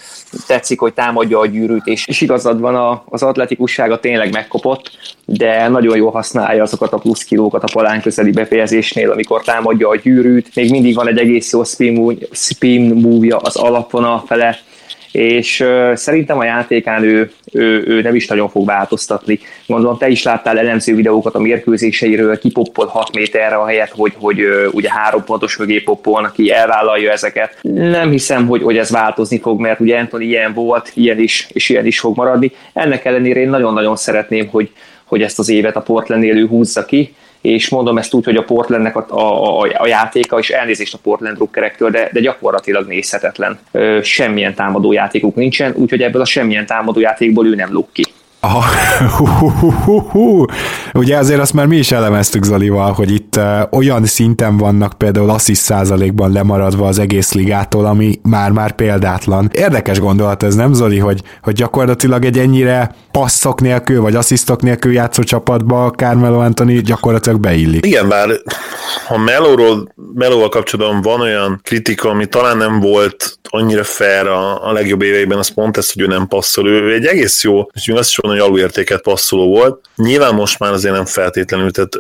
[0.48, 4.92] tetszik, hogy támadja a gyűrűt, és, és igazad van, a, az atletikussága tényleg megkopott,
[5.26, 9.96] de nagyon jól használja azokat a plusz kilókat a palán közeli befejezésnél, amikor támadja a
[9.96, 14.58] gyűrűt, még mindig van egy egész jó spin, spin move az alapvonal fele,
[15.14, 19.40] és szerintem a játékán ő, ő, ő nem is nagyon fog változtatni.
[19.68, 24.40] Gondolom, te is láttál elemző videókat a mérkőzéseiről, kipoppol 6 méterre a helyet, hogy, hogy
[24.72, 27.58] ugye három pontos mögé poppolnak, aki elvállalja ezeket.
[27.62, 31.70] Nem hiszem, hogy, hogy ez változni fog, mert ugye Anthony ilyen volt, ilyen is, és
[31.70, 32.52] ilyen is fog maradni.
[32.74, 34.70] Ennek ellenére én nagyon-nagyon szeretném, hogy,
[35.04, 38.44] hogy ezt az évet a Portland élő húzza ki, és mondom ezt úgy, hogy a
[38.44, 43.60] Portlandnek a, a, a, a játéka, és elnézést a Portland drukkerektől, de, de gyakorlatilag nézhetetlen.
[44.02, 48.04] Semmilyen támadó játékuk nincsen, úgyhogy ebből a semmilyen támadó játékból ő nem luk ki.
[48.40, 48.64] Aha,
[50.94, 55.30] Ugye azért azt már mi is elemeztük Zolival, hogy itt uh, olyan szinten vannak például
[55.30, 59.50] asszist százalékban lemaradva az egész ligától, ami már-már példátlan.
[59.54, 64.94] Érdekes gondolat ez, nem Zoli, hogy, hogy gyakorlatilag egy ennyire passzok nélkül, vagy asszisztok nélkül
[64.94, 67.86] játszó csapatba Carmelo Anthony gyakorlatilag beillik.
[67.86, 68.30] Igen, bár
[69.08, 74.72] ha Melóról, Melóval kapcsolatban van olyan kritika, ami talán nem volt annyira fair a, a
[74.72, 76.70] legjobb éveiben, az pont ez, hogy ő nem passzol.
[76.70, 79.80] Ő egy egész jó, és még azt is mondom, hogy alulértéket passzoló volt.
[79.96, 81.94] Nyilván most már azért nem feltétlenül, tehát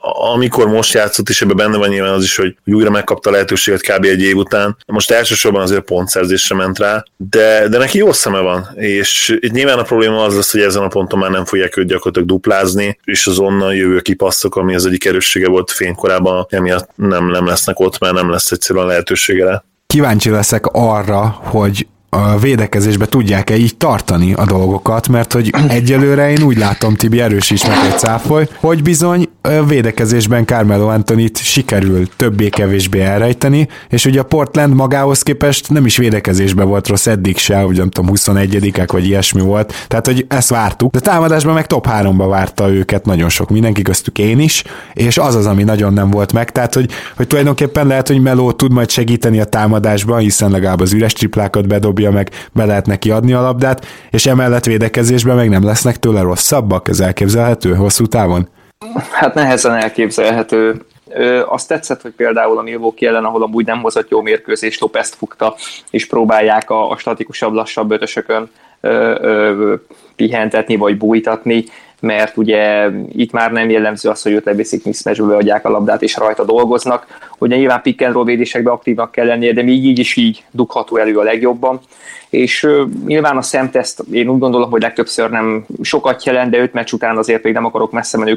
[0.00, 3.82] amikor most játszott, és ebben benne van nyilván az is, hogy újra megkapta a lehetőséget
[3.82, 4.04] kb.
[4.04, 4.76] egy év után.
[4.86, 9.78] Most elsősorban azért pontszerzésre ment rá, de, de neki jó szeme van, és itt nyilván
[9.78, 13.26] a probléma az lesz, hogy ezen a ponton már nem fogják őt gyakorlatilag duplázni, és
[13.26, 17.98] az onnan jövő kipasszok, ami az egyik erőssége volt fénykorában, emiatt nem, nem lesznek ott,
[17.98, 19.64] mert nem lesz egyszerűen lehetősége rá.
[19.86, 26.42] Kíváncsi leszek arra, hogy a védekezésbe tudják-e így tartani a dolgokat, mert hogy egyelőre én
[26.42, 33.00] úgy látom, Tibi erősíts meg egy cáfoly, hogy bizony a védekezésben Carmelo Antonit sikerül többé-kevésbé
[33.00, 37.78] elrejteni, és ugye a Portland magához képest nem is védekezésben volt rossz eddig se, ugye
[37.78, 42.26] nem tudom, 21 vagy ilyesmi volt, tehát hogy ezt vártuk, de támadásban meg top 3-ba
[42.28, 46.32] várta őket nagyon sok, mindenki köztük én is, és az az, ami nagyon nem volt
[46.32, 50.80] meg, tehát hogy, hogy tulajdonképpen lehet, hogy Meló tud majd segíteni a támadásban, hiszen legalább
[50.80, 55.36] az üres triplákat bedob dobja meg, be lehet neki adni a labdát, és emellett védekezésben
[55.36, 58.48] meg nem lesznek tőle rosszabbak, ez elképzelhető hosszú távon?
[59.12, 60.84] Hát nehezen elképzelhető.
[61.08, 65.14] Ö, azt tetszett, hogy például a Milwaukee ellen, ahol amúgy nem hozott jó mérkőzést, Lopest
[65.14, 65.54] fukta,
[65.90, 68.50] és próbálják a, a statikusabb, lassabb ötösökön
[68.80, 69.74] ö, ö,
[70.16, 71.64] pihentetni, vagy bújtatni.
[72.00, 76.16] Mert ugye itt már nem jellemző az, hogy őt leviszik mismatchbe, adják a labdát és
[76.16, 77.06] rajta dolgoznak.
[77.38, 80.96] Ugye nyilván pick and roll védésekben aktívnak kell lennie, de még így is így dugható
[80.96, 81.80] elő a legjobban.
[82.30, 86.72] És uh, nyilván a szemteszt én úgy gondolom, hogy legtöbbször nem sokat jelent, de öt
[86.72, 88.36] meccs után azért még nem akarok messze menő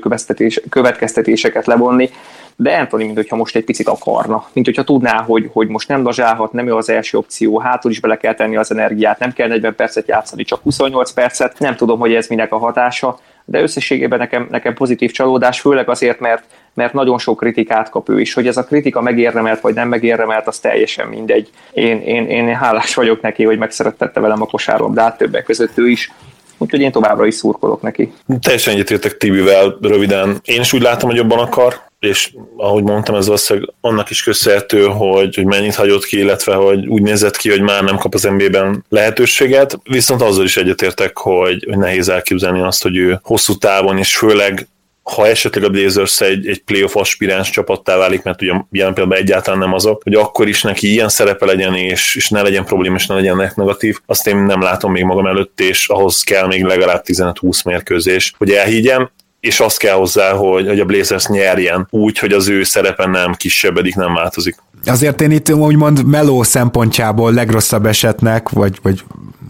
[0.69, 2.09] következtetéseket levonni,
[2.55, 6.03] de Anthony, mint hogyha most egy picit akarna, mint hogyha tudná, hogy, hogy most nem
[6.03, 9.47] dazsálhat, nem ő az első opció, hátul is bele kell tenni az energiát, nem kell
[9.47, 13.19] 40 percet játszani, csak 28 percet, nem tudom, hogy ez minek a hatása,
[13.53, 16.43] de összességében nekem, nekem pozitív csalódás, főleg azért, mert,
[16.73, 18.33] mert nagyon sok kritikát kap ő is.
[18.33, 21.49] Hogy ez a kritika megérdemelt vagy nem megérdemelt, az teljesen mindegy.
[21.73, 26.11] Én, én, én hálás vagyok neki, hogy megszerettette velem a kosárlabdát, többek között ő is.
[26.57, 28.13] Úgyhogy én továbbra is szurkolok neki.
[28.41, 30.39] Teljesen egyetértek Tibivel röviden.
[30.43, 34.85] Én is úgy látom, hogy jobban akar, és ahogy mondtam, ez valószínűleg annak is köszönhető,
[34.85, 38.23] hogy, hogy mennyit hagyott ki, illetve hogy úgy nézett ki, hogy már nem kap az
[38.23, 43.97] NBA-ben lehetőséget, viszont azzal is egyetértek, hogy, hogy nehéz elképzelni azt, hogy ő hosszú távon,
[43.97, 44.67] és főleg
[45.03, 49.59] ha esetleg a Blazers egy, egy playoff aspiráns csapattá válik, mert ugye jelen pillanatban egyáltalán
[49.59, 53.05] nem azok, hogy akkor is neki ilyen szerepe legyen, és, és ne legyen probléma, és
[53.07, 57.03] ne legyen negatív, azt én nem látom még magam előtt, és ahhoz kell még legalább
[57.05, 59.11] 15-20 mérkőzés, hogy elhiggyem,
[59.43, 63.33] és az kell hozzá, hogy, hogy a Blazers nyerjen úgy, hogy az ő szerepe nem
[63.33, 64.55] kisebbedik, nem változik.
[64.85, 69.03] Azért én itt úgymond meló szempontjából legrosszabb esetnek, vagy, vagy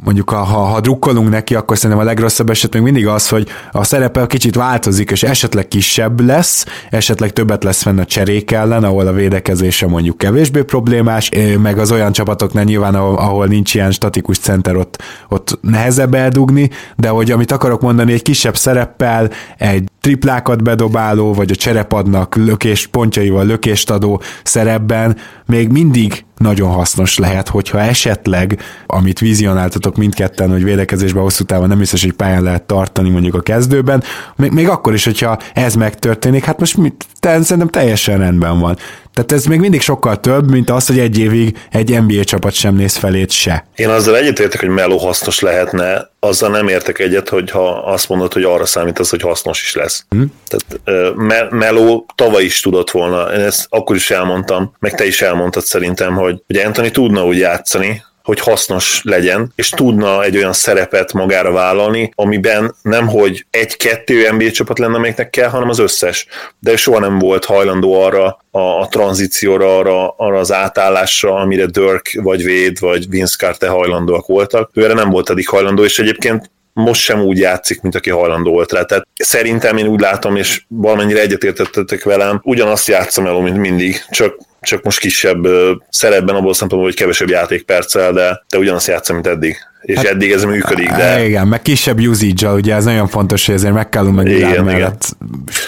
[0.03, 3.83] mondjuk ha, ha drukkolunk neki, akkor szerintem a legrosszabb eset még mindig az, hogy a
[3.83, 9.07] szerepe kicsit változik, és esetleg kisebb lesz, esetleg többet lesz fenn a cserék ellen, ahol
[9.07, 11.29] a védekezése mondjuk kevésbé problémás,
[11.61, 17.09] meg az olyan csapatoknál nyilván, ahol nincs ilyen statikus center, ott, ott nehezebb eldugni, de
[17.09, 23.45] hogy amit akarok mondani, egy kisebb szereppel, egy triplákat bedobáló, vagy a cserepadnak lökés pontjaival
[23.45, 31.23] lökést adó szerepben még mindig nagyon hasznos lehet, hogyha esetleg, amit vizionáltatok mindketten, hogy védekezésben
[31.23, 34.03] hosszú távon nem biztos, hogy pályán lehet tartani mondjuk a kezdőben,
[34.35, 38.77] még, még akkor is, hogyha ez megtörténik, hát most mit, te, szerintem teljesen rendben van.
[39.13, 42.75] Tehát ez még mindig sokkal több, mint az, hogy egy évig egy NBA csapat sem
[42.75, 43.65] néz felét se.
[43.75, 48.33] Én azzal egyetértek, hogy Melo hasznos lehetne, azzal nem értek egyet, hogy ha azt mondod,
[48.33, 50.05] hogy arra számít az, hogy hasznos is lesz.
[50.09, 50.33] Hmm.
[50.47, 55.63] Tehát Melo tavaly is tudott volna, én ezt akkor is elmondtam, meg te is elmondtad
[55.63, 61.13] szerintem, hogy, hogy Anthony tudna úgy játszani, hogy hasznos legyen, és tudna egy olyan szerepet
[61.13, 66.27] magára vállalni, amiben nem, hogy egy-kettő NBA csapat lenne, amelyiknek kell, hanem az összes.
[66.59, 72.19] De soha nem volt hajlandó arra a, a tranzícióra, arra, arra az átállásra, amire Dirk,
[72.21, 74.69] vagy Wade, vagy Vince Carter hajlandóak voltak.
[74.73, 78.51] Ő erre nem volt eddig hajlandó, és egyébként most sem úgy játszik, mint aki hajlandó
[78.51, 78.83] volt rá.
[78.83, 84.35] Tehát szerintem én úgy látom, és valamennyire egyetértettetek velem, ugyanazt játszom el, mint mindig, csak
[84.63, 85.47] csak most kisebb
[85.89, 89.57] szerepben, abból szempontból, hogy kevesebb játékperccel, de, de ugyanazt játszom, mint eddig.
[89.81, 91.25] És hát, eddig ez működik, de...
[91.25, 95.15] Igen, meg kisebb usage ugye ez nagyon fontos, hogy ezért McCallum meg igen, mellett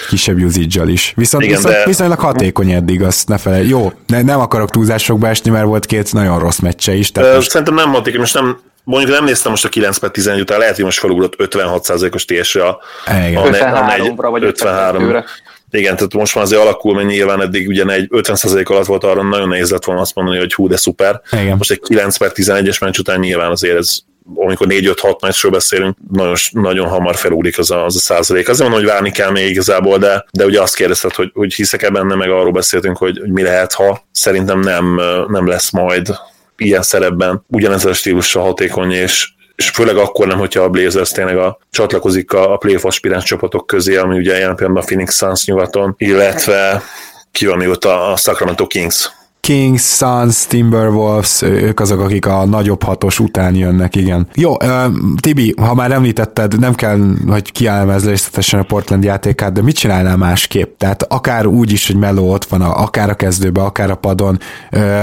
[0.09, 1.13] kisebb usage is.
[1.15, 1.85] Viszont, igen, viszont de...
[1.85, 3.67] viszonylag hatékony eddig, azt ne felej.
[3.67, 7.11] Jó, ne, nem akarok túlzásokba esni, mert volt két nagyon rossz meccse is.
[7.11, 7.49] Tehát Ö, most...
[7.49, 10.75] Szerintem nem hatékony, most nem, Mondjuk nem néztem most a 9 per 11 után, lehet,
[10.75, 13.47] hogy most felugrott 56%-os TS-re a, a, a,
[14.17, 15.23] a, a, vagy 53.
[15.69, 19.23] Igen, tehát most már azért alakul, mert nyilván eddig ugye egy 50% alatt volt arra,
[19.23, 21.21] nagyon nehéz lett volna azt mondani, hogy hú, de szuper.
[21.31, 21.57] Igen.
[21.57, 23.97] Most egy 9 per 11-es meccs után nyilván azért ez
[24.35, 28.49] amikor 4-5-6 meccsről beszélünk, nagyon, nagyon hamar felúlik az a, az a százalék.
[28.49, 31.89] Azért mondom, hogy várni kell még igazából, de, de ugye azt kérdezted, hogy, hogy hiszek-e
[31.89, 36.07] benne, meg arról beszéltünk, hogy, hogy mi lehet, ha szerintem nem, nem lesz majd
[36.57, 41.37] ilyen szerepben ugyanezzel a stílussal hatékony, és, és főleg akkor nem, hogyha a Blazers tényleg
[41.37, 45.45] a, csatlakozik a, a playoff aspiráns csapatok közé, ami ugye jelen pillanatban a Phoenix Suns
[45.45, 46.81] nyugaton, illetve
[47.31, 49.11] ki van még ott a, a Sacramento Kings
[49.45, 54.27] Kings, Suns, Timberwolves, ők azok, akik a nagyobb hatos után jönnek, igen.
[54.35, 54.53] Jó,
[55.21, 60.17] Tibi, ha már említetted, nem kell, hogy kiállom részletesen a Portland játékát, de mit csinálnál
[60.17, 60.77] másképp?
[60.77, 64.39] Tehát akár úgy is, hogy Melo ott van, akár a kezdőbe, akár a padon,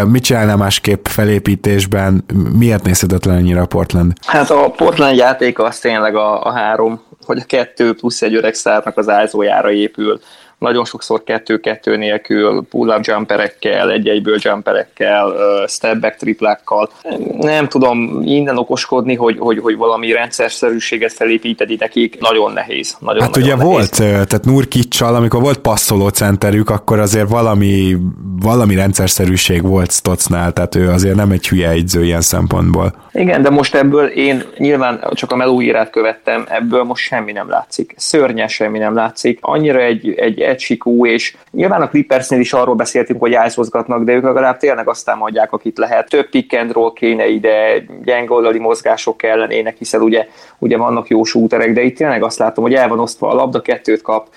[0.07, 2.24] mit csinálnál másképp felépítésben?
[2.59, 4.12] Miért nézhetetlen ennyire a Portland?
[4.26, 8.55] Hát a Portland játéka az tényleg a, a három, hogy a kettő plusz egy öreg
[8.55, 10.20] szárnak az ázójára épül
[10.62, 15.32] nagyon sokszor kettő-kettő nélkül, pull-up jumperekkel, egy-egyből jumperekkel,
[15.66, 16.90] step back triplákkal.
[17.38, 22.96] Nem tudom innen okoskodni, hogy, hogy, hogy valami rendszerszerűséget felépíted nekik, nagyon nehéz.
[22.98, 23.72] Nagyon, hát nagyon ugye nehéz.
[23.72, 27.96] volt, tehát Nurkicsal, amikor volt passzoló centerük, akkor azért valami,
[28.40, 32.94] valami rendszerszerűség volt Stocnál, tehát ő azért nem egy hülye egyző ilyen szempontból.
[33.12, 37.94] Igen, de most ebből én nyilván csak a melóírát követtem, ebből most semmi nem látszik.
[37.96, 39.38] Szörnyes semmi nem látszik.
[39.40, 44.12] Annyira egy, egy egy sikú, és nyilván a Clippersnél is arról beszéltünk, hogy ájzozgatnak, de
[44.12, 46.09] ők legalább tényleg azt támadják, akit lehet.
[46.09, 50.26] Több pick and roll kéne ide, gyenge mozgások kellenének, hiszen ugye,
[50.59, 53.61] ugye vannak jó súterek, de itt tényleg azt látom, hogy el van osztva a labda,
[53.61, 54.28] kettőt kap,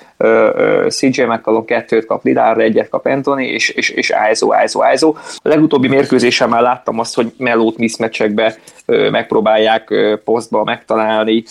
[0.87, 5.15] CJ McCallum kettőt kap, Lidárra egyet kap Anthony, és, és, és ájzó, ájzó, ájzó.
[5.35, 8.55] A legutóbbi mérkőzésen már láttam azt, hogy melót mismatchekbe
[8.85, 9.93] megpróbálják
[10.23, 11.43] posztba megtalálni,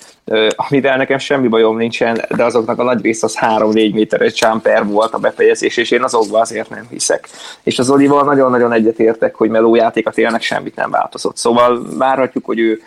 [0.57, 5.15] amivel nekem semmi bajom nincsen, de azoknak a nagy rész az 3-4 méteres jumper volt
[5.15, 7.29] a befejezés, és én azokban azért nem hiszek.
[7.63, 11.37] És az Olival nagyon-nagyon egyetértek, hogy meló játéka tényleg semmit nem változott.
[11.37, 12.81] Szóval várhatjuk, hogy ő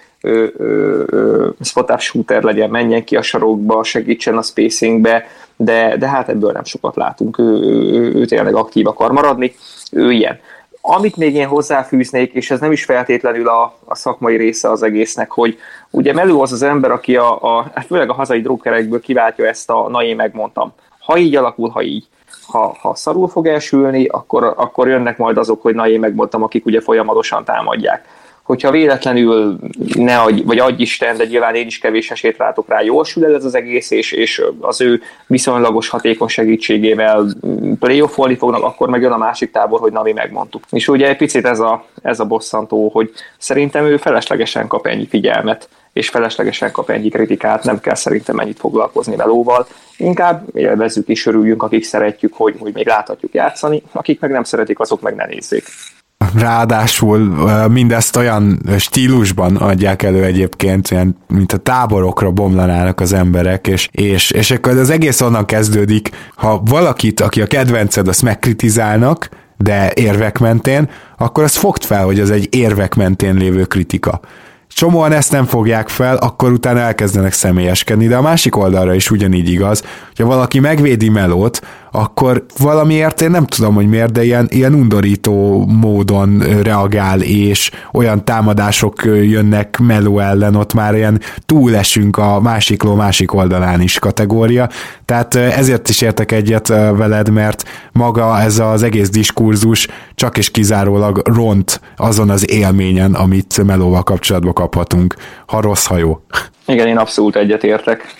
[1.61, 6.51] spot up shooter legyen, menjen ki a sarokba, segítsen a spacingbe, de, de hát ebből
[6.51, 9.55] nem sokat látunk, ő, ő, ő tényleg aktív akar maradni,
[9.91, 10.39] ő ilyen.
[10.81, 15.31] Amit még én hozzáfűznék, és ez nem is feltétlenül a, a szakmai része az egésznek,
[15.31, 15.57] hogy
[15.89, 19.69] ugye Melő az az ember, aki a, a hát főleg a hazai drukkerekből kiváltja ezt
[19.69, 20.73] a na én megmondtam.
[21.07, 22.05] Ha így alakul, ha így.
[22.47, 26.65] Ha, ha szarul fog elsülni, akkor, akkor jönnek majd azok, hogy na én megmondtam, akik
[26.65, 28.05] ugye folyamatosan támadják
[28.47, 29.57] hogyha véletlenül
[29.95, 33.35] ne adj, vagy adj Isten, de nyilván én is kevés esélyt látok rá, jól sül
[33.35, 37.25] ez az egész, és, és az ő viszonylagos hatékony segítségével
[37.79, 40.63] playoffolni fognak, akkor megjön a másik tábor, hogy na mi megmondtuk.
[40.69, 45.07] És ugye egy picit ez a, ez a bosszantó, hogy szerintem ő feleslegesen kap ennyi
[45.07, 49.67] figyelmet, és feleslegesen kap ennyi kritikát, nem kell szerintem ennyit foglalkozni velóval.
[49.97, 54.79] Inkább élvezzük és örüljünk, akik szeretjük, hogy, hogy még láthatjuk játszani, akik meg nem szeretik,
[54.79, 55.63] azok meg ne nézzék.
[56.35, 57.19] Ráadásul
[57.67, 64.31] mindezt olyan stílusban adják elő egyébként, ilyen, mint a táborokra bomlanának az emberek, és, és,
[64.31, 70.39] és akkor az egész onnan kezdődik, ha valakit, aki a kedvenced, azt megkritizálnak, de érvek
[70.39, 74.19] mentén, akkor azt fogd fel, hogy az egy érvek mentén lévő kritika.
[74.67, 79.49] Csomóan ezt nem fogják fel, akkor utána elkezdenek személyeskedni, de a másik oldalra is ugyanígy
[79.49, 81.61] igaz, hogyha valaki megvédi melót,
[81.97, 88.25] akkor valamiért én nem tudom, hogy miért, de ilyen, ilyen undorító módon reagál, és olyan
[88.25, 94.69] támadások jönnek meló ellen, ott már ilyen túlesünk a másik ló másik oldalán is kategória,
[95.05, 101.21] tehát ezért is értek egyet veled, mert maga ez az egész diskurzus csak és kizárólag
[101.23, 105.15] ront azon az élményen, amit melóval kapcsolatban kaphatunk,
[105.47, 106.19] ha rossz, ha jó.
[106.65, 108.15] Igen, én abszolút egyetértek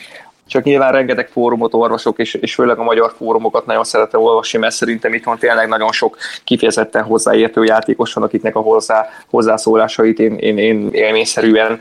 [0.48, 4.76] csak nyilván rengeteg fórumot olvasok, és, és főleg a magyar fórumokat nagyon szeretem olvasni, mert
[4.76, 10.38] szerintem itt van tényleg nagyon sok kifejezetten hozzáértő játékos van, akiknek a hozzá, hozzászólásait én,
[10.38, 11.80] én, én élményszerűen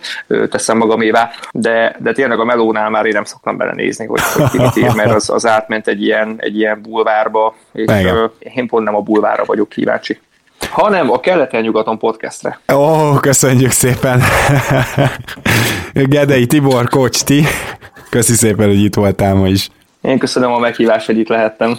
[0.51, 4.59] teszem magamévá, de, de tényleg a melónál már én nem szoktam belenézni, hogy, hogy ki
[4.59, 8.31] mit ír, mert az, az átment egy ilyen, egy ilyen bulvárba, és Igen.
[8.39, 10.21] én pont nem a bulvárra vagyok kíváncsi
[10.71, 12.61] hanem a keleten-nyugaton podcastre.
[12.73, 14.23] Ó, oh, köszönjük szépen!
[15.93, 17.45] Gedei Tibor, Kocs, ti.
[18.11, 19.69] Köszi szépen, hogy itt voltál ma is.
[20.03, 21.79] Én köszönöm a meghívást, hogy itt lehettem.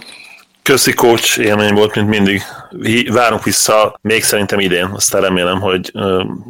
[0.62, 2.42] Köszi, coach, élmény volt, mint mindig.
[3.12, 5.92] Várunk vissza, még szerintem idén, aztán remélem, hogy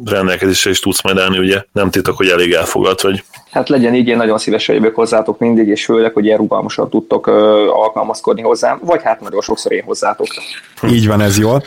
[0.05, 3.23] rendelkezésre is tudsz majd állni, ugye nem titok, hogy elég elfogadt vagy.
[3.51, 7.27] Hát legyen így, én nagyon szívesen jövök hozzátok mindig, és főleg, hogy ilyen rugalmasan tudtok
[7.27, 7.33] uh,
[7.81, 10.27] alkalmazkodni hozzám, vagy hát nagyon sokszor én hozzátok.
[10.89, 11.63] Így van, ez jól.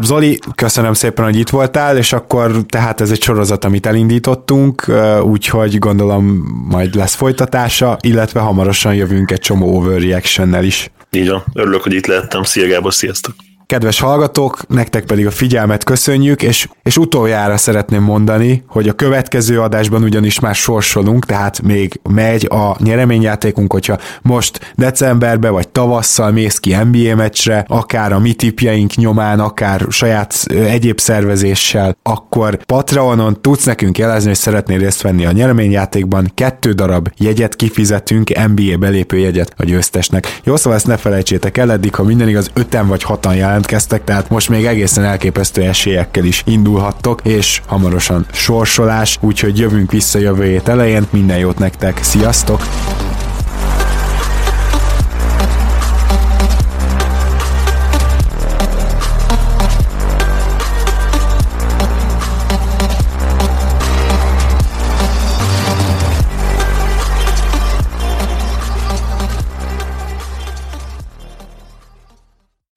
[0.00, 4.84] Zoli, köszönöm szépen, hogy itt voltál, és akkor tehát ez egy sorozat, amit elindítottunk,
[5.22, 6.24] úgyhogy gondolom
[6.68, 10.90] majd lesz folytatása, illetve hamarosan jövünk egy csomó overreaction is.
[11.10, 12.42] Így van, örülök, hogy itt lehettem.
[12.42, 13.34] Szia Gábor, sziasztok!
[13.72, 19.60] Kedves hallgatók, nektek pedig a figyelmet köszönjük, és, és utoljára szeretném mondani, hogy a következő
[19.60, 26.58] adásban ugyanis már sorsolunk, tehát még megy a nyereményjátékunk, hogyha most decemberbe vagy tavasszal mész
[26.58, 33.64] ki NBA meccsre, akár a mi tipjeink nyomán, akár saját egyéb szervezéssel, akkor Patreonon tudsz
[33.64, 39.54] nekünk jelezni, hogy szeretnél részt venni a nyereményjátékban, kettő darab jegyet kifizetünk, NBA belépő jegyet
[39.56, 40.40] a győztesnek.
[40.44, 44.04] Jó, szóval ezt ne felejtsétek el, eddig, ha minden igaz, öten vagy hatan jelent jelentkeztek,
[44.04, 50.44] tehát most még egészen elképesztő esélyekkel is indulhattok, és hamarosan sorsolás, úgyhogy jövünk vissza jövő
[50.44, 52.60] hét elején, minden jót nektek, sziasztok!